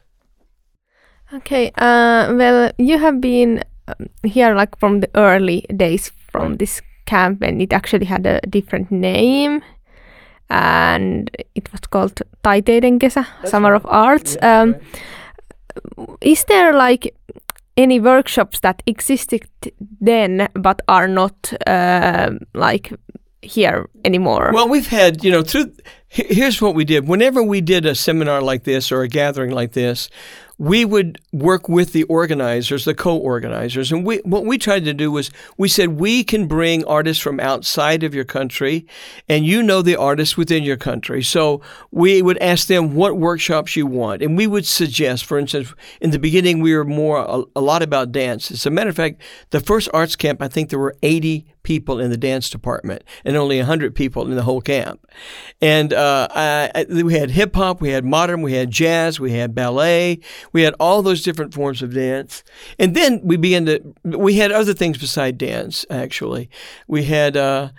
Okay, 1.34 1.72
uh, 1.78 2.34
well, 2.36 2.72
you 2.78 2.98
have 2.98 3.20
been 3.20 3.64
um, 3.88 4.10
here 4.24 4.56
like 4.56 4.78
from 4.80 5.00
the 5.00 5.10
early 5.16 5.66
days 5.76 6.12
from 6.32 6.58
this 6.58 6.82
camp, 7.06 7.42
and 7.42 7.62
it 7.62 7.74
actually 7.74 8.06
had 8.06 8.26
a 8.26 8.40
different 8.50 8.92
name 8.92 9.62
and 10.50 11.30
it 11.56 11.72
was 11.72 11.82
called 11.90 12.22
Taiteiden 12.44 13.00
kesä, 13.00 13.26
Summer 13.46 13.72
right. 13.72 13.84
of 13.84 13.92
Arts. 13.92 14.38
Yeah, 14.42 14.62
um, 14.62 14.74
right. 14.74 16.22
Is 16.22 16.46
there 16.46 16.74
like 16.74 17.16
any 17.78 18.00
workshops 18.00 18.60
that 18.62 18.82
existed 18.86 19.48
then 20.02 20.48
but 20.54 20.82
are 20.88 21.08
not 21.08 21.54
uh, 21.68 22.32
like 22.54 22.94
here 23.42 23.90
anymore? 24.04 24.52
Well, 24.54 24.70
we've 24.70 24.88
had, 24.88 25.24
you 25.24 25.32
know, 25.32 25.44
through 25.44 25.72
here's 26.08 26.62
what 26.62 26.76
we 26.76 26.86
did. 26.86 27.08
Whenever 27.08 27.44
we 27.44 27.62
did 27.62 27.86
a 27.86 27.96
seminar 27.96 28.42
like 28.42 28.64
this 28.64 28.92
or 28.92 29.02
a 29.02 29.08
gathering 29.08 29.52
like 29.52 29.74
this, 29.74 30.10
we 30.58 30.86
would 30.86 31.20
work 31.34 31.68
with 31.68 31.92
the 31.92 32.04
organizers, 32.04 32.86
the 32.86 32.94
co-organizers, 32.94 33.92
and 33.92 34.06
we 34.06 34.18
what 34.20 34.46
we 34.46 34.58
tried 34.58 34.86
to 34.86 34.94
do 34.94 35.12
was 35.12 35.30
we 35.58 35.68
said 35.68 36.00
we 36.00 36.24
can 36.24 36.48
bring 36.48 36.86
artists 36.86 37.22
from 37.22 37.40
outside 37.40 38.04
of 38.04 38.16
your 38.16 38.24
country, 38.24 38.86
and 39.28 39.46
you 39.46 39.62
know 39.62 39.82
the 39.82 39.98
artists 39.98 40.38
within 40.38 40.64
your 40.64 40.78
country. 40.78 41.22
So 41.24 41.62
we 41.92 42.22
would 42.22 42.38
ask 42.38 42.68
them 42.68 42.96
what 42.96 43.18
workshops 43.18 43.76
you 43.76 43.86
want, 43.86 44.22
and 44.22 44.38
we 44.38 44.48
would 44.48 44.66
suggest. 44.66 45.26
For 45.26 45.38
instance, 45.38 45.74
in 46.00 46.12
the 46.12 46.20
beginning, 46.20 46.62
we 46.62 46.76
were 46.76 46.86
more 46.86 47.18
a, 47.18 47.44
a 47.56 47.62
lot 47.62 47.82
about 47.82 48.12
dance. 48.12 48.52
As 48.52 48.66
a 48.66 48.72
matter 48.72 48.90
of 48.90 48.96
fact, 48.96 49.22
the 49.50 49.60
first 49.60 49.90
arts 49.94 50.16
camp, 50.16 50.42
I 50.42 50.48
think 50.48 50.70
there 50.70 50.80
were 50.80 50.96
eighty 51.04 51.46
people 51.66 52.00
in 52.00 52.12
the 52.12 52.18
dance 52.18 52.50
department 52.50 53.04
and 53.26 53.36
only 53.36 53.58
100 53.58 53.94
people 53.94 54.24
in 54.24 54.36
the 54.36 54.44
whole 54.44 54.62
camp. 54.62 55.06
And 55.62 55.92
uh, 55.92 56.30
I, 56.32 56.86
we 56.90 57.16
had 57.16 57.32
hip 57.32 57.56
hop, 57.56 57.82
we 57.82 57.90
had 57.90 58.06
modern, 58.06 58.42
we 58.42 58.54
had 58.54 58.72
jazz, 58.72 59.20
we 59.20 59.34
had 59.34 59.54
ballet, 59.54 60.22
we 60.54 60.62
had 60.62 60.76
all 60.80 61.02
those 61.02 61.24
different 61.24 61.54
forms 61.54 61.82
of 61.82 61.94
dance. 61.94 62.44
And 62.80 62.96
then 62.96 63.20
we 63.24 63.36
began 63.36 63.66
to, 63.66 63.82
we 64.04 64.36
had 64.36 64.54
other 64.54 64.74
things 64.74 64.98
beside 64.98 65.38
dance, 65.38 65.86
actually. 65.90 66.50
We 66.88 67.04
had, 67.04 67.36
uh, 67.36 67.72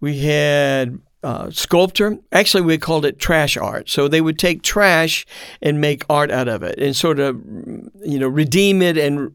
we 0.00 0.20
had 0.20 1.00
uh, 1.22 1.50
sculptor. 1.50 2.18
Actually, 2.32 2.62
we 2.62 2.78
called 2.78 3.04
it 3.04 3.18
trash 3.18 3.56
art. 3.56 3.88
So 3.88 4.08
they 4.08 4.20
would 4.20 4.38
take 4.38 4.62
trash 4.62 5.24
and 5.60 5.80
make 5.80 6.04
art 6.10 6.30
out 6.30 6.48
of 6.48 6.62
it, 6.62 6.78
and 6.78 6.96
sort 6.96 7.20
of, 7.20 7.36
you 8.04 8.18
know, 8.18 8.28
redeem 8.28 8.82
it 8.82 8.98
and 8.98 9.30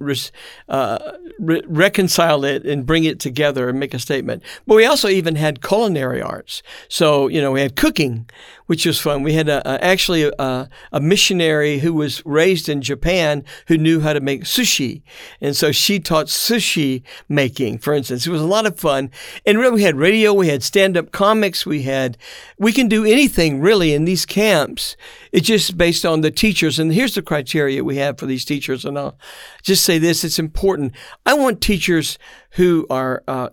uh, 0.70 1.00
re- 1.40 1.64
reconcile 1.66 2.44
it 2.44 2.66
and 2.66 2.86
bring 2.86 3.04
it 3.04 3.20
together 3.20 3.70
and 3.70 3.80
make 3.80 3.94
a 3.94 4.00
statement. 4.00 4.44
But 4.66 4.76
we 4.76 4.86
also 4.86 5.08
even 5.08 5.36
had 5.36 5.62
culinary 5.62 6.22
arts. 6.22 6.62
So 6.90 7.28
you 7.28 7.42
know, 7.42 7.52
we 7.52 7.62
had 7.62 7.76
cooking, 7.76 8.30
which 8.66 8.86
was 8.86 9.00
fun. 9.00 9.24
We 9.24 9.34
had 9.34 9.50
a, 9.50 9.68
a, 9.70 9.84
actually 9.84 10.24
a, 10.24 10.70
a, 10.92 11.00
missionary 11.00 11.80
who 11.80 11.94
was 11.94 12.22
raised 12.26 12.68
in 12.68 12.82
Japan 12.82 13.46
who 13.68 13.78
knew 13.78 14.02
how 14.02 14.14
to 14.14 14.20
make 14.20 14.44
sushi, 14.44 15.02
and 15.40 15.56
so 15.56 15.72
she 15.72 16.00
taught 16.00 16.28
sushi 16.28 17.04
making. 17.30 17.80
For 17.80 17.94
instance, 17.94 18.28
it 18.28 18.32
was 18.32 18.42
a 18.42 18.48
lot 18.48 18.66
of 18.66 18.80
fun. 18.80 19.10
And 19.46 19.58
really, 19.58 19.76
we 19.76 19.84
had 19.84 19.96
radio, 19.96 20.34
we 20.34 20.50
had 20.50 20.64
stand-up 20.64 21.12
comics, 21.12 21.66
we 21.66 21.77
had 21.84 22.18
we 22.58 22.72
can 22.72 22.88
do 22.88 23.06
anything 23.06 23.60
really 23.60 23.94
in 23.94 24.06
these 24.06 24.26
camps. 24.26 24.96
It's 25.32 25.48
just 25.48 25.78
based 25.78 26.06
on 26.06 26.22
the 26.22 26.32
teachers. 26.32 26.80
And 26.80 26.94
here's 26.94 27.16
the 27.16 27.22
criteria 27.22 27.84
we 27.84 27.98
have 27.98 28.18
for 28.18 28.26
these 28.26 28.46
teachers. 28.46 28.86
And 28.86 28.98
I'll 28.98 29.18
just 29.64 29.84
say 29.84 29.98
this: 29.98 30.24
it's 30.24 30.40
important. 30.40 30.94
I 31.26 31.34
want 31.34 31.62
teachers 31.62 32.18
who 32.52 32.86
are 32.90 33.24
uh, 33.28 33.50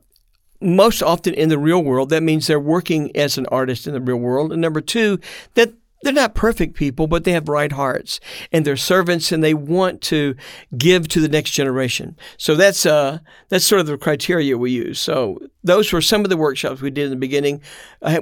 most 0.61 1.03
often 1.03 1.35
in 1.35 1.49
the 1.49 1.59
real 1.59 1.83
world. 1.83 2.11
That 2.11 2.23
means 2.23 2.47
they're 2.47 2.59
working 2.59 3.15
as 3.17 3.39
an 3.39 3.47
artist 3.47 3.87
in 3.87 3.93
the 3.93 4.01
real 4.01 4.17
world. 4.17 4.53
And 4.53 4.61
number 4.61 4.81
two, 4.81 5.21
that 5.55 5.73
they're 6.05 6.13
not 6.13 6.35
perfect 6.35 6.75
people, 6.77 7.07
but 7.07 7.25
they 7.25 7.33
have 7.33 7.49
right 7.49 7.73
hearts 7.73 8.21
and 8.53 8.65
they're 8.65 8.77
servants 8.77 9.33
and 9.33 9.43
they 9.43 9.55
want 9.55 10.01
to 10.03 10.35
give 10.77 11.09
to 11.09 11.21
the 11.21 11.29
next 11.29 11.51
generation. 11.51 12.17
So 12.37 12.55
that's 12.55 12.87
uh 12.87 13.19
that's 13.49 13.65
sort 13.65 13.81
of 13.81 13.87
the 13.87 13.99
criteria 13.99 14.57
we 14.57 14.71
use. 14.71 14.99
So 14.99 15.39
those 15.63 15.93
were 15.93 16.03
some 16.03 16.23
of 16.23 16.31
the 16.31 16.37
workshops 16.37 16.81
we 16.81 16.91
did 16.91 17.05
in 17.05 17.11
the 17.11 17.17
beginning. 17.17 17.61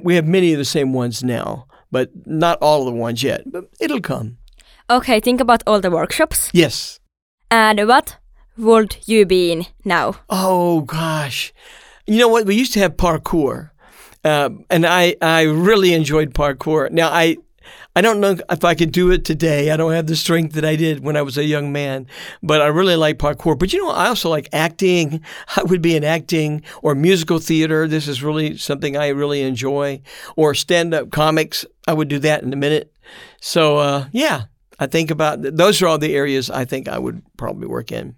we 0.03 0.15
have 0.15 0.27
many 0.27 0.53
of 0.53 0.59
the 0.59 0.65
same 0.65 0.93
ones 0.93 1.23
now, 1.23 1.67
but 1.91 2.11
not 2.27 2.59
all 2.63 2.87
of 2.87 2.95
the 2.95 3.01
ones 3.01 3.23
yet. 3.23 3.43
But 3.47 3.65
it'll 3.81 4.01
come. 4.01 4.39
Okay, 4.89 5.21
think 5.21 5.41
about 5.41 5.63
all 5.67 5.81
the 5.81 5.91
workshops. 5.91 6.51
Yes. 6.53 7.01
And 7.51 7.87
what 7.87 8.17
would 8.57 8.97
you 9.07 9.27
be 9.27 9.53
in 9.53 9.67
now? 9.85 10.15
Oh 10.29 10.83
gosh. 10.83 11.53
You 12.07 12.19
know 12.19 12.29
what? 12.29 12.47
We 12.47 12.55
used 12.55 12.73
to 12.75 12.81
have 12.81 12.97
parkour, 12.97 13.71
uh, 14.25 14.51
and 14.71 14.85
I 14.87 15.17
I 15.23 15.43
really 15.43 15.95
enjoyed 15.95 16.35
parkour. 16.35 16.91
Now 16.91 17.11
I. 17.11 17.37
I 17.95 18.01
don't 18.01 18.21
know 18.21 18.37
if 18.49 18.65
I 18.65 18.75
could 18.75 18.91
do 18.91 19.11
it 19.11 19.25
today. 19.25 19.71
I 19.71 19.77
don't 19.77 19.93
have 19.93 20.07
the 20.07 20.17
strength 20.17 20.55
that 20.55 20.65
I 20.65 20.77
did 20.77 21.05
when 21.05 21.17
I 21.17 21.23
was 21.23 21.37
a 21.37 21.45
young 21.45 21.73
man, 21.73 22.07
but 22.43 22.63
I 22.63 22.69
really 22.69 22.97
like 22.97 23.19
parkour. 23.19 23.59
But 23.59 23.73
you 23.73 23.81
know, 23.81 23.91
I 23.91 24.09
also 24.09 24.31
like 24.31 24.49
acting. 24.53 25.23
I 25.57 25.63
would 25.63 25.83
be 25.83 25.95
in 25.95 26.05
acting 26.05 26.63
or 26.83 26.95
musical 26.95 27.39
theater. 27.39 27.87
This 27.87 28.09
is 28.09 28.23
really 28.23 28.57
something 28.57 28.97
I 28.97 29.09
really 29.09 29.43
enjoy. 29.43 30.01
Or 30.37 30.55
stand 30.55 30.95
up 30.95 31.11
comics. 31.11 31.67
I 31.87 31.93
would 31.93 32.09
do 32.09 32.19
that 32.21 32.43
in 32.43 32.53
a 32.53 32.57
minute. 32.57 32.95
So, 33.41 33.77
uh, 33.77 34.07
yeah, 34.13 34.45
I 34.79 34.87
think 34.87 35.11
about 35.11 35.43
those 35.43 35.83
are 35.83 35.87
all 35.87 35.99
the 35.99 36.15
areas 36.15 36.49
I 36.49 36.65
think 36.65 36.89
I 36.89 36.99
would 36.99 37.23
probably 37.37 37.67
work 37.67 37.93
in 37.93 38.17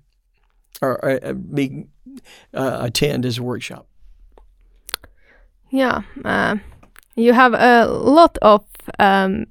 or 0.80 1.04
uh, 1.04 1.32
be 1.32 1.86
uh, 2.52 2.78
attend 2.80 3.26
as 3.26 3.38
a 3.38 3.42
workshop. 3.42 3.86
Yeah, 5.70 6.02
uh, 6.24 6.56
you 7.16 7.32
have 7.32 7.54
a 7.54 7.86
lot 7.86 8.38
of 8.40 8.64
um, 8.98 9.46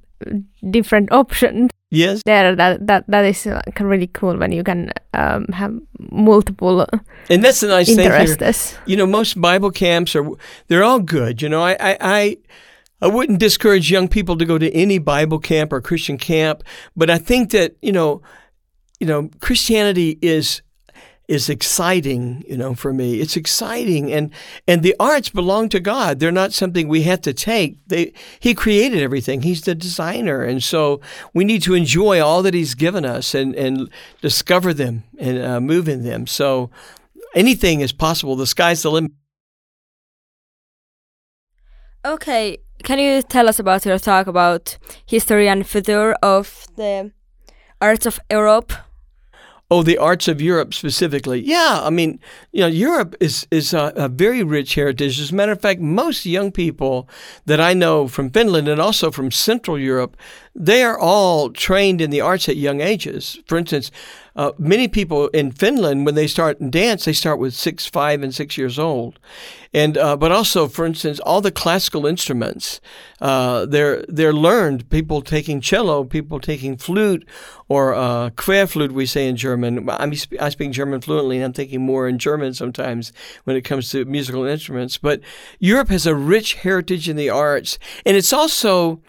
different 0.70 1.12
options. 1.12 1.70
Yes, 1.90 2.22
there 2.24 2.56
that 2.56 2.86
that 2.86 3.04
that 3.08 3.24
is 3.24 3.46
like 3.46 3.78
really 3.80 4.08
cool 4.08 4.36
when 4.36 4.52
you 4.52 4.64
can 4.64 4.92
um, 5.12 5.46
have 5.52 5.78
multiple. 6.10 6.86
And 7.30 7.44
that's 7.44 7.60
the 7.60 7.68
nice 7.68 7.88
interests. 7.88 8.36
thing 8.36 8.52
here. 8.52 8.82
You 8.86 8.96
know, 8.96 9.06
most 9.06 9.40
Bible 9.40 9.70
camps 9.70 10.16
are 10.16 10.26
they're 10.68 10.84
all 10.84 11.00
good. 11.00 11.42
You 11.42 11.48
know, 11.48 11.62
I 11.62 11.76
I. 11.80 11.96
I 12.00 12.36
I 13.02 13.08
wouldn't 13.08 13.38
discourage 13.38 13.90
young 13.90 14.08
people 14.08 14.38
to 14.38 14.46
go 14.46 14.56
to 14.56 14.72
any 14.72 14.98
Bible 14.98 15.38
camp 15.38 15.74
or 15.74 15.82
Christian 15.82 16.16
camp, 16.16 16.64
but 16.96 17.10
I 17.10 17.18
think 17.18 17.50
that 17.50 17.76
you 17.82 17.92
know, 17.92 18.22
you 18.98 19.06
know, 19.06 19.28
Christianity 19.40 20.18
is 20.22 20.62
is 21.26 21.48
exciting, 21.48 22.44
you 22.46 22.56
know, 22.56 22.74
for 22.74 22.92
me. 22.92 23.20
It's 23.20 23.36
exciting 23.36 24.12
and 24.12 24.30
and 24.68 24.82
the 24.82 24.94
arts 25.00 25.30
belong 25.30 25.68
to 25.70 25.80
God. 25.80 26.20
They're 26.20 26.32
not 26.32 26.52
something 26.52 26.86
we 26.86 27.02
have 27.02 27.22
to 27.22 27.32
take. 27.32 27.78
They 27.86 28.12
he 28.40 28.54
created 28.54 29.02
everything. 29.02 29.42
He's 29.42 29.62
the 29.62 29.74
designer. 29.74 30.42
And 30.42 30.62
so 30.62 31.00
we 31.32 31.44
need 31.44 31.62
to 31.62 31.74
enjoy 31.74 32.20
all 32.20 32.42
that 32.42 32.54
he's 32.54 32.74
given 32.74 33.04
us 33.04 33.34
and 33.34 33.54
and 33.54 33.90
discover 34.20 34.74
them 34.74 35.04
and 35.18 35.42
uh, 35.42 35.60
move 35.60 35.88
in 35.88 36.04
them. 36.04 36.26
So 36.26 36.70
anything 37.34 37.80
is 37.80 37.92
possible. 37.92 38.36
The 38.36 38.46
sky's 38.46 38.82
the 38.82 38.90
limit. 38.90 39.12
Okay, 42.06 42.58
can 42.82 42.98
you 42.98 43.22
tell 43.22 43.48
us 43.48 43.58
about 43.58 43.86
your 43.86 43.98
talk 43.98 44.26
about 44.26 44.76
history 45.06 45.48
and 45.48 45.66
future 45.66 46.14
of 46.22 46.66
the 46.76 47.12
arts 47.80 48.04
of 48.04 48.20
Europe? 48.30 48.74
Oh, 49.74 49.82
the 49.82 49.98
arts 49.98 50.28
of 50.28 50.40
Europe 50.40 50.72
specifically. 50.72 51.40
Yeah, 51.40 51.80
I 51.82 51.90
mean, 51.90 52.20
you 52.52 52.60
know, 52.60 52.68
Europe 52.68 53.16
is 53.18 53.44
is 53.50 53.74
a, 53.74 53.92
a, 53.96 54.08
very 54.08 54.44
rich 54.44 54.76
heritage. 54.76 55.18
As 55.18 55.32
a 55.32 55.34
matter 55.34 55.50
of 55.50 55.60
fact, 55.60 55.80
most 55.80 56.24
young 56.24 56.52
people 56.52 57.08
that 57.46 57.60
I 57.60 57.74
know 57.74 58.06
from 58.06 58.30
Finland 58.30 58.68
and 58.68 58.80
also 58.80 59.10
from 59.10 59.32
Central 59.32 59.76
Europe, 59.76 60.16
they 60.54 60.82
are 60.84 60.98
all 60.98 61.50
trained 61.50 62.00
in 62.00 62.10
the 62.10 62.20
arts 62.20 62.48
at 62.48 62.56
young 62.56 62.80
ages. 62.80 63.38
For 63.46 63.58
instance, 63.58 63.90
uh, 64.36 64.52
many 64.58 64.88
people 64.88 65.28
in 65.28 65.52
Finland, 65.52 66.06
when 66.06 66.14
they 66.14 66.26
start 66.26 66.60
in 66.60 66.70
dance, 66.70 67.04
they 67.04 67.12
start 67.12 67.38
with 67.38 67.54
six, 67.54 67.86
five, 67.86 68.22
and 68.22 68.34
six 68.34 68.58
years 68.58 68.78
old, 68.78 69.18
and 69.72 69.96
uh, 69.96 70.16
but 70.16 70.32
also, 70.32 70.66
for 70.66 70.84
instance, 70.84 71.20
all 71.20 71.40
the 71.40 71.52
classical 71.52 72.04
instruments, 72.04 72.80
uh, 73.20 73.64
they're 73.66 74.04
they're 74.08 74.32
learned. 74.32 74.90
People 74.90 75.22
taking 75.22 75.60
cello, 75.60 76.02
people 76.02 76.40
taking 76.40 76.76
flute, 76.76 77.26
or 77.68 77.94
uh, 77.94 78.30
querflute, 78.30 78.90
we 78.90 79.06
say 79.06 79.28
in 79.28 79.36
German. 79.36 79.88
I 79.88 80.06
mean, 80.06 80.18
I 80.40 80.48
speak 80.48 80.72
German 80.72 81.00
fluently, 81.00 81.36
and 81.36 81.44
I'm 81.44 81.52
thinking 81.52 81.82
more 81.82 82.08
in 82.08 82.18
German 82.18 82.54
sometimes 82.54 83.12
when 83.44 83.56
it 83.56 83.62
comes 83.62 83.90
to 83.90 84.04
musical 84.04 84.44
instruments. 84.44 84.98
But 84.98 85.20
Europe 85.60 85.90
has 85.90 86.06
a 86.06 86.14
rich 86.14 86.54
heritage 86.54 87.08
in 87.08 87.16
the 87.16 87.30
arts, 87.30 87.78
and 88.04 88.16
it's 88.16 88.32
also 88.32 89.00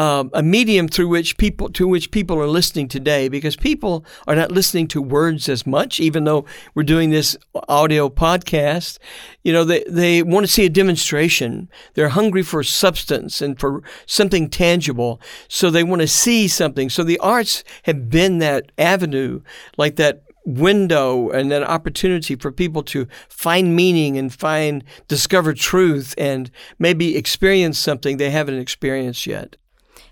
um, 0.00 0.30
a 0.32 0.42
medium 0.42 0.88
through 0.88 1.08
which 1.08 1.36
people 1.36 1.68
to 1.68 1.86
which 1.86 2.10
people 2.10 2.40
are 2.40 2.46
listening 2.46 2.88
today 2.88 3.28
because 3.28 3.54
people 3.54 4.02
are 4.26 4.34
not 4.34 4.50
listening 4.50 4.88
to 4.88 5.02
words 5.02 5.46
as 5.46 5.66
much 5.66 6.00
even 6.00 6.24
though 6.24 6.46
we're 6.74 6.84
doing 6.84 7.10
this 7.10 7.36
audio 7.68 8.08
podcast. 8.08 8.98
You 9.44 9.52
know 9.52 9.62
they, 9.62 9.84
they 9.86 10.22
want 10.22 10.46
to 10.46 10.50
see 10.50 10.64
a 10.64 10.70
demonstration. 10.70 11.68
They're 11.92 12.08
hungry 12.08 12.42
for 12.42 12.62
substance 12.62 13.42
and 13.42 13.60
for 13.60 13.82
something 14.06 14.48
tangible. 14.48 15.20
So 15.48 15.68
they 15.68 15.84
want 15.84 16.00
to 16.00 16.08
see 16.08 16.48
something. 16.48 16.88
So 16.88 17.04
the 17.04 17.18
arts 17.18 17.62
have 17.82 18.08
been 18.08 18.38
that 18.38 18.72
avenue 18.78 19.42
like 19.76 19.96
that 19.96 20.22
window 20.46 21.28
and 21.28 21.52
an 21.52 21.62
opportunity 21.62 22.36
for 22.36 22.50
people 22.50 22.82
to 22.84 23.06
find 23.28 23.76
meaning 23.76 24.16
and 24.16 24.32
find 24.32 24.82
discover 25.08 25.52
truth 25.52 26.14
and 26.16 26.50
maybe 26.78 27.18
experience 27.18 27.78
something 27.78 28.16
they 28.16 28.30
haven't 28.30 28.58
experienced 28.58 29.26
yet 29.26 29.56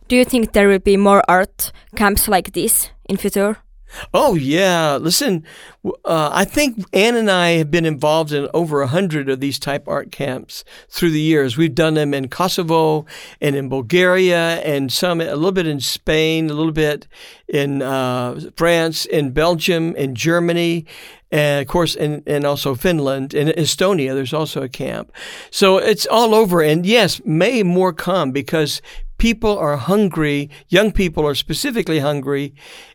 do 0.08 0.16
you 0.16 0.24
think 0.24 0.52
there 0.52 0.68
will 0.68 0.78
be 0.78 0.96
more 0.96 1.22
art 1.28 1.72
camps 1.94 2.28
like 2.28 2.52
this 2.52 2.90
in 3.08 3.16
future? 3.16 3.58
Oh 4.12 4.34
yeah, 4.34 4.96
listen, 4.96 5.44
uh, 6.04 6.30
I 6.30 6.44
think 6.44 6.84
Anne 6.92 7.16
and 7.16 7.30
I 7.30 7.52
have 7.52 7.70
been 7.70 7.86
involved 7.86 8.32
in 8.32 8.46
over 8.52 8.82
a 8.82 8.86
hundred 8.86 9.30
of 9.30 9.40
these 9.40 9.58
type 9.58 9.88
art 9.88 10.12
camps 10.12 10.62
through 10.90 11.10
the 11.12 11.20
years. 11.20 11.56
We've 11.56 11.74
done 11.74 11.94
them 11.94 12.12
in 12.12 12.28
Kosovo 12.28 13.06
and 13.40 13.56
in 13.56 13.70
Bulgaria, 13.70 14.60
and 14.60 14.92
some 14.92 15.22
a 15.22 15.34
little 15.34 15.52
bit 15.52 15.66
in 15.66 15.80
Spain, 15.80 16.50
a 16.50 16.54
little 16.54 16.72
bit 16.72 17.08
in 17.48 17.80
uh, 17.80 18.38
France, 18.56 19.06
in 19.06 19.30
Belgium, 19.30 19.96
in 19.96 20.14
Germany, 20.14 20.84
and 21.30 21.62
of 21.62 21.68
course, 21.68 21.96
and, 21.96 22.22
and 22.26 22.44
also 22.44 22.74
Finland 22.74 23.32
and 23.32 23.48
Estonia. 23.50 24.14
There's 24.14 24.34
also 24.34 24.62
a 24.62 24.68
camp, 24.68 25.12
so 25.50 25.78
it's 25.78 26.06
all 26.06 26.34
over. 26.34 26.60
And 26.60 26.84
yes, 26.84 27.22
may 27.24 27.62
more 27.62 27.94
come 27.94 28.32
because 28.32 28.82
people 29.18 29.58
are 29.58 29.76
hungry, 29.76 30.48
young 30.68 30.92
people 30.92 31.26
are 31.26 31.34
specifically 31.34 31.98
hungry, 31.98 32.54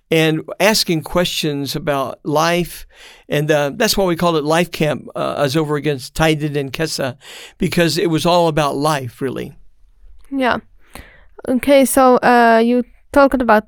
and 0.10 0.42
asking 0.60 1.04
questions 1.04 1.76
about 1.76 2.20
life. 2.24 2.86
And 3.30 3.50
uh, 3.52 3.72
that's 3.76 3.98
why 3.98 4.06
we 4.06 4.16
call 4.16 4.36
it 4.36 4.44
Life 4.44 4.72
Camp, 4.72 5.08
uh, 5.16 5.36
as 5.38 5.56
over 5.56 5.76
against 5.76 6.16
Taiteiden 6.16 6.72
kesä, 6.72 7.18
because 7.58 7.98
it 7.98 8.10
was 8.10 8.26
all 8.26 8.48
about 8.48 8.76
life, 8.76 9.22
really. 9.22 9.54
Yeah. 10.32 10.60
Okay, 11.48 11.86
so 11.86 12.18
uh, 12.18 12.62
you 12.64 12.84
talked 13.12 13.42
about 13.42 13.64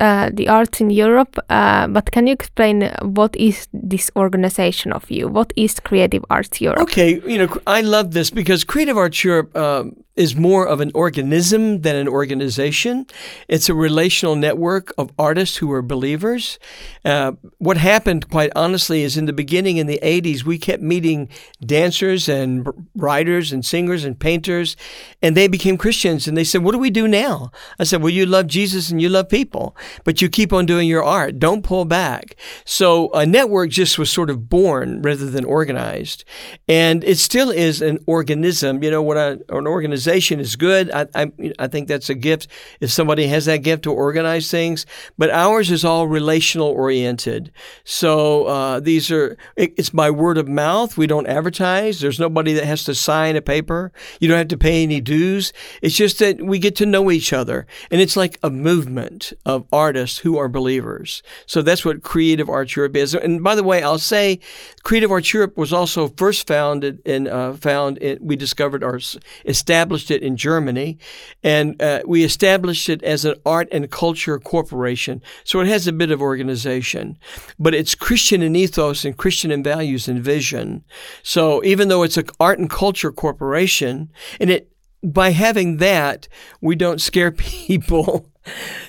uh, 0.00 0.30
the 0.34 0.48
arts 0.48 0.80
in 0.80 0.90
Europe, 0.90 1.38
uh, 1.48 1.86
but 1.86 2.10
can 2.10 2.26
you 2.26 2.32
explain 2.32 2.90
what 3.02 3.34
is 3.36 3.68
this 3.72 4.10
organization 4.16 4.92
of 4.92 5.10
you? 5.10 5.28
What 5.28 5.52
is 5.56 5.80
Creative 5.80 6.24
Arts 6.28 6.60
Europe? 6.60 6.82
Okay, 6.82 7.20
you 7.26 7.38
know, 7.38 7.56
I 7.66 7.80
love 7.80 8.10
this 8.12 8.30
because 8.30 8.64
Creative 8.64 8.98
Arts 8.98 9.24
Europe 9.24 9.56
um, 9.56 9.96
is 10.20 10.36
more 10.36 10.68
of 10.68 10.82
an 10.82 10.92
organism 10.94 11.80
than 11.80 11.96
an 11.96 12.06
organization. 12.06 13.06
It's 13.48 13.70
a 13.70 13.74
relational 13.74 14.36
network 14.36 14.92
of 14.98 15.10
artists 15.18 15.56
who 15.56 15.72
are 15.72 15.80
believers. 15.80 16.58
Uh, 17.06 17.32
what 17.56 17.78
happened, 17.78 18.28
quite 18.28 18.52
honestly, 18.54 19.02
is 19.02 19.16
in 19.16 19.24
the 19.24 19.32
beginning 19.32 19.78
in 19.78 19.86
the 19.86 19.98
80s, 20.02 20.44
we 20.44 20.58
kept 20.58 20.82
meeting 20.82 21.30
dancers 21.64 22.28
and 22.28 22.68
writers 22.94 23.50
and 23.50 23.64
singers 23.64 24.04
and 24.04 24.20
painters, 24.20 24.76
and 25.22 25.34
they 25.34 25.48
became 25.48 25.78
Christians. 25.78 26.28
And 26.28 26.36
they 26.36 26.44
said, 26.44 26.62
What 26.62 26.72
do 26.72 26.78
we 26.78 26.90
do 26.90 27.08
now? 27.08 27.50
I 27.78 27.84
said, 27.84 28.02
Well, 28.02 28.12
you 28.12 28.26
love 28.26 28.46
Jesus 28.46 28.90
and 28.90 29.00
you 29.00 29.08
love 29.08 29.30
people, 29.30 29.74
but 30.04 30.20
you 30.20 30.28
keep 30.28 30.52
on 30.52 30.66
doing 30.66 30.86
your 30.86 31.02
art. 31.02 31.38
Don't 31.38 31.64
pull 31.64 31.86
back. 31.86 32.36
So 32.66 33.10
a 33.12 33.24
network 33.24 33.70
just 33.70 33.98
was 33.98 34.10
sort 34.10 34.28
of 34.28 34.50
born 34.50 35.00
rather 35.00 35.30
than 35.30 35.46
organized. 35.46 36.26
And 36.68 37.02
it 37.04 37.16
still 37.16 37.48
is 37.48 37.80
an 37.80 38.00
organism. 38.06 38.84
You 38.84 38.90
know, 38.90 39.02
what 39.02 39.16
an 39.16 39.42
organization 39.50 40.09
organization 40.10 40.40
is 40.40 40.56
good. 40.56 40.90
I, 40.90 41.06
I, 41.14 41.32
I 41.58 41.68
think 41.68 41.88
that's 41.88 42.10
a 42.10 42.14
gift 42.14 42.48
if 42.80 42.90
somebody 42.90 43.26
has 43.28 43.44
that 43.44 43.58
gift 43.58 43.84
to 43.84 43.92
organize 43.92 44.50
things. 44.50 44.86
But 45.16 45.30
ours 45.30 45.70
is 45.70 45.84
all 45.84 46.08
relational 46.08 46.68
oriented. 46.68 47.52
So 47.84 48.46
uh, 48.46 48.80
these 48.80 49.10
are 49.10 49.36
it, 49.56 49.74
it's 49.76 49.90
by 49.90 50.10
word 50.10 50.38
of 50.38 50.48
mouth. 50.48 50.96
We 50.96 51.06
don't 51.06 51.26
advertise. 51.26 52.00
There's 52.00 52.18
nobody 52.18 52.52
that 52.54 52.64
has 52.64 52.84
to 52.84 52.94
sign 52.94 53.36
a 53.36 53.42
paper. 53.42 53.92
You 54.20 54.28
don't 54.28 54.38
have 54.38 54.48
to 54.48 54.58
pay 54.58 54.82
any 54.82 55.00
dues. 55.00 55.52
It's 55.82 55.96
just 55.96 56.18
that 56.18 56.42
we 56.42 56.58
get 56.58 56.76
to 56.76 56.86
know 56.86 57.10
each 57.10 57.32
other, 57.32 57.66
and 57.90 58.00
it's 58.00 58.16
like 58.16 58.38
a 58.42 58.50
movement 58.50 59.32
of 59.46 59.66
artists 59.72 60.18
who 60.18 60.38
are 60.38 60.48
believers. 60.48 61.22
So 61.46 61.62
that's 61.62 61.84
what 61.84 62.02
Creative 62.02 62.48
Arts 62.48 62.74
Europe 62.76 62.96
is. 62.96 63.14
And 63.14 63.42
by 63.44 63.54
the 63.54 63.62
way, 63.62 63.82
I'll 63.82 63.98
say 63.98 64.40
Creative 64.82 65.10
Arts 65.10 65.32
Europe 65.32 65.56
was 65.56 65.72
also 65.72 66.08
first 66.08 66.46
founded 66.46 67.00
and 67.06 67.28
uh, 67.28 67.52
found. 67.52 67.98
In, 67.98 68.18
we 68.20 68.36
discovered 68.36 68.82
our 68.82 68.98
established 69.44 69.89
established 69.90 70.10
it 70.10 70.22
in 70.22 70.36
Germany, 70.36 70.98
and 71.42 71.80
uh, 71.82 72.02
we 72.06 72.22
established 72.24 72.88
it 72.88 73.02
as 73.02 73.24
an 73.24 73.34
art 73.44 73.68
and 73.72 73.90
culture 73.90 74.38
corporation. 74.38 75.20
So 75.44 75.60
it 75.60 75.66
has 75.66 75.86
a 75.86 75.92
bit 75.92 76.10
of 76.10 76.20
organization, 76.20 77.18
but 77.58 77.74
it's 77.74 77.94
Christian 77.96 78.42
in 78.42 78.54
ethos 78.54 79.04
and 79.04 79.16
Christian 79.16 79.50
in 79.50 79.62
values 79.62 80.08
and 80.08 80.22
vision. 80.22 80.84
So 81.22 81.62
even 81.64 81.88
though 81.88 82.04
it's 82.04 82.16
an 82.16 82.26
art 82.38 82.58
and 82.58 82.70
culture 82.70 83.12
corporation, 83.12 84.10
and 84.40 84.50
it 84.50 84.69
by 85.02 85.30
having 85.30 85.78
that, 85.78 86.28
we 86.60 86.76
don't 86.76 87.00
scare 87.00 87.30
people 87.30 88.30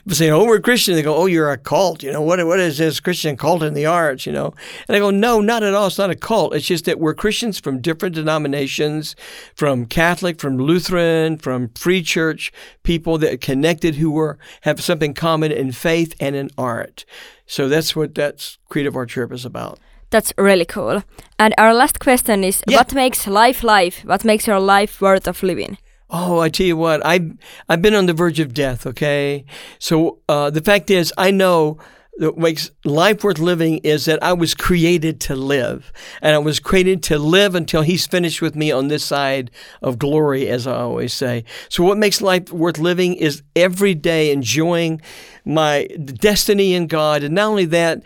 say, 0.07 0.29
"Oh, 0.29 0.45
we're 0.45 0.59
Christian." 0.59 0.95
They 0.95 1.01
go, 1.01 1.15
"Oh, 1.15 1.25
you're 1.25 1.51
a 1.51 1.57
cult." 1.57 2.03
You 2.03 2.11
know 2.11 2.21
what? 2.21 2.45
What 2.45 2.59
is 2.59 2.77
this 2.77 2.99
Christian 2.99 3.37
cult 3.37 3.63
in 3.63 3.73
the 3.73 3.85
arts? 3.85 4.25
You 4.25 4.31
know, 4.31 4.53
and 4.87 4.95
I 4.95 4.99
go, 4.99 5.09
"No, 5.09 5.41
not 5.41 5.63
at 5.63 5.73
all. 5.73 5.87
It's 5.87 5.97
not 5.97 6.09
a 6.09 6.15
cult. 6.15 6.55
It's 6.55 6.65
just 6.65 6.85
that 6.85 6.99
we're 6.99 7.13
Christians 7.13 7.59
from 7.59 7.81
different 7.81 8.15
denominations, 8.15 9.15
from 9.55 9.85
Catholic, 9.85 10.39
from 10.39 10.57
Lutheran, 10.57 11.37
from 11.37 11.69
Free 11.69 12.01
Church 12.01 12.51
people 12.83 13.17
that 13.19 13.33
are 13.33 13.37
connected 13.37 13.95
who 13.95 14.11
were 14.11 14.37
have 14.61 14.81
something 14.81 15.13
common 15.13 15.51
in 15.51 15.71
faith 15.71 16.15
and 16.19 16.35
in 16.35 16.49
art. 16.57 17.05
So 17.45 17.67
that's 17.67 17.95
what 17.95 18.15
that's 18.15 18.57
Creative 18.69 18.95
Art 18.95 19.15
Europe 19.15 19.33
is 19.33 19.45
about." 19.45 19.79
That's 20.09 20.33
really 20.37 20.65
cool. 20.65 21.03
And 21.39 21.53
our 21.57 21.73
last 21.73 21.99
question 22.01 22.43
is 22.43 22.61
yeah. 22.67 22.77
what 22.77 22.93
makes 22.93 23.27
life 23.27 23.63
life? 23.63 24.03
What 24.03 24.25
makes 24.25 24.45
your 24.45 24.59
life 24.59 24.99
worth 24.99 25.25
of 25.25 25.41
living? 25.41 25.77
Oh, 26.11 26.39
I 26.39 26.49
tell 26.49 26.65
you 26.65 26.75
what, 26.75 27.05
I 27.05 27.31
I've 27.69 27.81
been 27.81 27.95
on 27.95 28.05
the 28.05 28.13
verge 28.13 28.39
of 28.41 28.53
death. 28.53 28.85
Okay, 28.85 29.45
so 29.79 30.19
uh, 30.27 30.49
the 30.49 30.61
fact 30.61 30.89
is, 30.89 31.13
I 31.17 31.31
know 31.31 31.77
that 32.17 32.37
makes 32.37 32.69
life 32.83 33.23
worth 33.23 33.39
living 33.39 33.77
is 33.79 34.05
that 34.05 34.21
I 34.21 34.33
was 34.33 34.53
created 34.53 35.21
to 35.21 35.35
live, 35.35 35.93
and 36.21 36.35
I 36.35 36.39
was 36.39 36.59
created 36.59 37.01
to 37.03 37.17
live 37.17 37.55
until 37.55 37.81
He's 37.81 38.05
finished 38.05 38.41
with 38.41 38.57
me 38.57 38.71
on 38.71 38.89
this 38.89 39.05
side 39.05 39.51
of 39.81 39.97
glory, 39.97 40.49
as 40.49 40.67
I 40.67 40.75
always 40.75 41.13
say. 41.13 41.45
So, 41.69 41.81
what 41.83 41.97
makes 41.97 42.21
life 42.21 42.51
worth 42.51 42.77
living 42.77 43.13
is 43.13 43.41
every 43.55 43.95
day 43.95 44.31
enjoying 44.31 45.01
my 45.45 45.87
destiny 46.05 46.73
in 46.73 46.87
God, 46.87 47.23
and 47.23 47.35
not 47.35 47.47
only 47.47 47.65
that, 47.65 48.03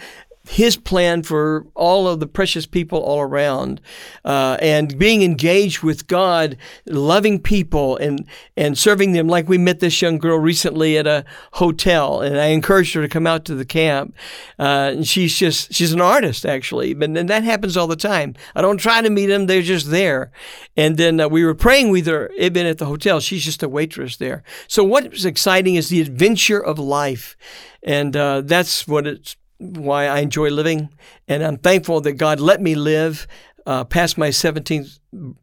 his 0.50 0.78
plan 0.78 1.24
for 1.24 1.66
all 1.76 2.08
of 2.08 2.20
the 2.20 2.28
precious 2.28 2.66
people 2.66 3.00
all 3.00 3.22
around, 3.22 3.82
uh, 4.24 4.58
and 4.62 4.98
being 4.98 5.24
engaged 5.24 5.82
with 5.82 6.08
God, 6.08 6.58
loving 6.86 7.40
people, 7.40 7.98
and 7.98 8.26
and 8.56 8.78
serving 8.78 9.14
them. 9.14 9.28
Like 9.28 9.50
we 9.50 9.58
met 9.58 9.80
this 9.80 10.02
young 10.02 10.18
girl 10.18 10.38
recently 10.38 10.98
at 10.98 11.08
a 11.08 11.26
hotel, 11.54 12.22
and 12.22 12.38
I 12.38 12.48
encouraged 12.48 12.94
her 12.94 13.02
to 13.02 13.10
come 13.10 13.28
out 13.28 13.46
to 13.46 13.56
the 13.56 13.66
camp. 13.66 14.16
Uh, 14.60 14.92
and 14.94 15.08
she's 15.08 15.38
just 15.38 15.74
she's 15.74 15.94
an 15.94 16.02
artist 16.02 16.46
actually, 16.46 16.94
but 16.94 17.10
and 17.10 17.30
that 17.30 17.44
happens 17.44 17.78
all 17.78 17.88
the 17.88 17.96
time. 17.96 18.36
I 18.56 18.62
don't 18.62 18.78
try 18.78 19.02
to 19.02 19.10
meet 19.10 19.28
them; 19.28 19.48
they're 19.48 19.62
just 19.62 19.90
there. 19.90 20.32
And 20.78 20.98
then 20.98 21.20
uh, 21.20 21.28
we 21.28 21.44
were 21.44 21.56
praying 21.56 21.90
with 21.90 22.08
her, 22.08 22.32
even 22.38 22.66
at 22.66 22.78
the 22.78 22.86
hotel. 22.86 23.20
She's 23.20 23.46
just 23.46 23.64
a 23.64 23.70
waitress 23.70 24.18
there. 24.18 24.44
So 24.68 24.84
what's 24.84 25.26
exciting 25.26 25.76
is 25.76 25.90
the 25.90 26.02
adventure 26.02 26.60
of 26.60 26.78
life, 26.80 27.36
and 27.82 28.16
uh, 28.16 28.42
that's 28.42 28.88
what 28.88 29.08
it's 29.08 29.36
why 29.58 30.08
I 30.08 30.20
enjoy 30.20 30.50
living. 30.50 30.90
And 31.28 31.44
I'm 31.44 31.58
thankful 31.58 32.02
that 32.02 32.14
God 32.14 32.40
let 32.40 32.62
me 32.62 32.76
live 32.76 33.28
uh, 33.66 33.84
past 33.84 34.18
my 34.18 34.30
17th, 34.30 35.00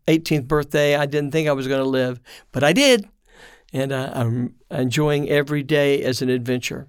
18th 0.07 0.47
birthday. 0.47 0.97
I 0.97 1.07
didn't 1.07 1.33
think 1.33 1.49
I 1.49 1.53
was 1.53 1.67
going 1.67 1.83
to 1.83 1.89
live, 1.89 2.21
but 2.53 2.63
I 2.63 2.73
did. 2.73 3.09
And 3.73 3.91
uh, 3.93 4.11
I'm 4.15 4.55
enjoying 4.71 5.29
every 5.29 5.63
day 5.63 6.03
as 6.03 6.21
an 6.23 6.29
adventure. 6.29 6.89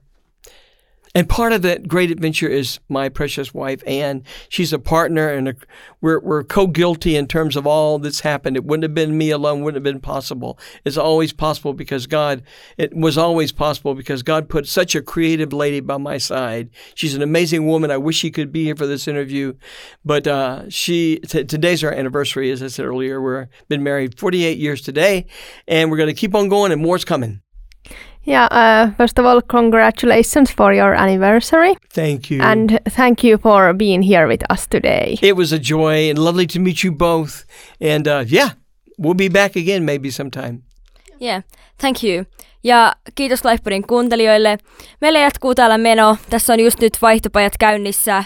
And 1.16 1.30
part 1.30 1.54
of 1.54 1.62
that 1.62 1.88
great 1.88 2.10
adventure 2.10 2.48
is 2.48 2.80
my 2.90 3.08
precious 3.08 3.54
wife, 3.54 3.84
Anne. 3.86 4.24
She's 4.50 4.74
a 4.74 4.80
partner, 4.80 5.30
and 5.30 5.50
a, 5.50 5.56
we're, 6.02 6.20
we're 6.20 6.44
co 6.44 6.66
guilty 6.66 7.16
in 7.16 7.28
terms 7.28 7.56
of 7.56 7.68
all 7.68 8.00
that's 8.00 8.22
happened. 8.22 8.56
It 8.58 8.64
wouldn't 8.64 8.82
have 8.84 8.96
been 8.96 9.16
me 9.16 9.30
alone, 9.30 9.62
wouldn't 9.62 9.86
have 9.86 9.94
been 9.94 10.02
possible. 10.02 10.58
It's 10.84 10.98
always 10.98 11.32
possible 11.32 11.74
because 11.74 12.08
God, 12.08 12.42
it 12.78 12.96
was 12.96 13.16
always 13.16 13.52
possible 13.52 13.94
because 13.94 14.24
God 14.24 14.50
put 14.50 14.68
such 14.68 14.96
a 14.96 15.04
creative 15.04 15.54
lady 15.54 15.82
by 15.82 15.98
my 15.98 16.18
side. 16.18 16.72
She's 16.96 17.14
an 17.14 17.22
amazing 17.22 17.68
woman. 17.68 17.92
I 17.92 17.98
wish 17.98 18.16
she 18.16 18.32
could 18.32 18.52
be 18.52 18.64
here 18.64 18.76
for 18.76 18.88
this 18.88 19.08
interview. 19.08 19.54
But 20.04 20.26
uh, 20.26 20.68
she, 20.70 21.20
t- 21.20 21.44
today's 21.44 21.84
our 21.84 21.94
anniversary, 21.94 22.50
as 22.50 22.64
I 22.64 22.68
said 22.68 22.86
earlier. 22.86 23.22
We've 23.22 23.48
been 23.68 23.84
married 23.84 24.18
48 24.18 24.58
years 24.58 24.82
today, 24.82 25.28
and 25.68 25.92
we're 25.92 25.98
going 25.98 26.08
to 26.08 26.20
keep 26.20 26.34
on 26.34 26.50
going, 26.50 26.72
and 26.72 26.82
more's 26.82 27.06
coming. 27.06 27.44
Yeah, 28.26 28.48
uh, 28.52 28.92
first 28.98 29.20
of 29.20 29.26
all, 29.26 29.42
congratulations 29.42 30.52
for 30.52 30.74
your 30.74 30.94
anniversary. 30.94 31.76
Thank 31.94 32.32
you. 32.32 32.42
And 32.42 32.80
thank 32.90 33.24
you 33.24 33.38
for 33.38 33.74
being 33.74 34.02
here 34.02 34.28
with 34.28 34.44
us 34.54 34.68
today. 34.68 35.18
It 35.22 35.36
was 35.36 35.54
a 35.54 35.60
joy 35.60 36.10
and 36.10 36.18
lovely 36.18 36.48
to 36.48 36.60
meet 36.60 36.84
you 36.84 36.92
both. 36.92 37.46
And 37.82 38.08
uh, 38.08 38.24
yeah, 38.32 38.50
we'll 38.98 39.18
be 39.18 39.30
back 39.30 39.58
again 39.58 39.84
maybe 39.84 40.12
sometime. 40.12 40.64
Yeah, 41.22 41.44
thank 41.82 42.04
you. 42.04 42.26
Ja 42.64 42.94
kiitos 43.16 43.46
Lifepodin 43.46 43.88
kuuntelijoille. 43.88 44.58
Meillä 45.02 45.20
jatkuu 45.20 45.56
täällä 45.56 45.78
meno. 45.78 46.18
Tässä 46.30 46.54
on 46.54 46.60
just 46.60 46.80
nyt 46.80 46.98
vaihtopajat 47.02 47.54
käynnissä. 47.60 48.24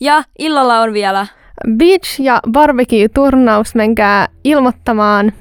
Ja 0.00 0.22
illalla 0.38 0.80
on 0.80 0.92
vielä... 0.92 1.26
Beach- 1.68 2.22
ja 2.22 2.40
barbecue-turnaus. 2.50 3.74
Menkää 3.74 4.28
ilmoittamaan 4.44 5.32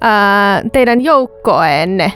ää, 0.00 0.62
teidän 0.72 1.00
joukkoeenne 1.00 2.12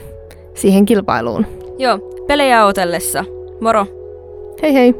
siihen 0.58 0.84
kilpailuun. 0.84 1.46
Joo, 1.78 1.98
pelejä 2.26 2.64
otellessa. 2.64 3.24
Moro! 3.60 3.86
Hei 4.62 4.74
hei! 4.74 4.94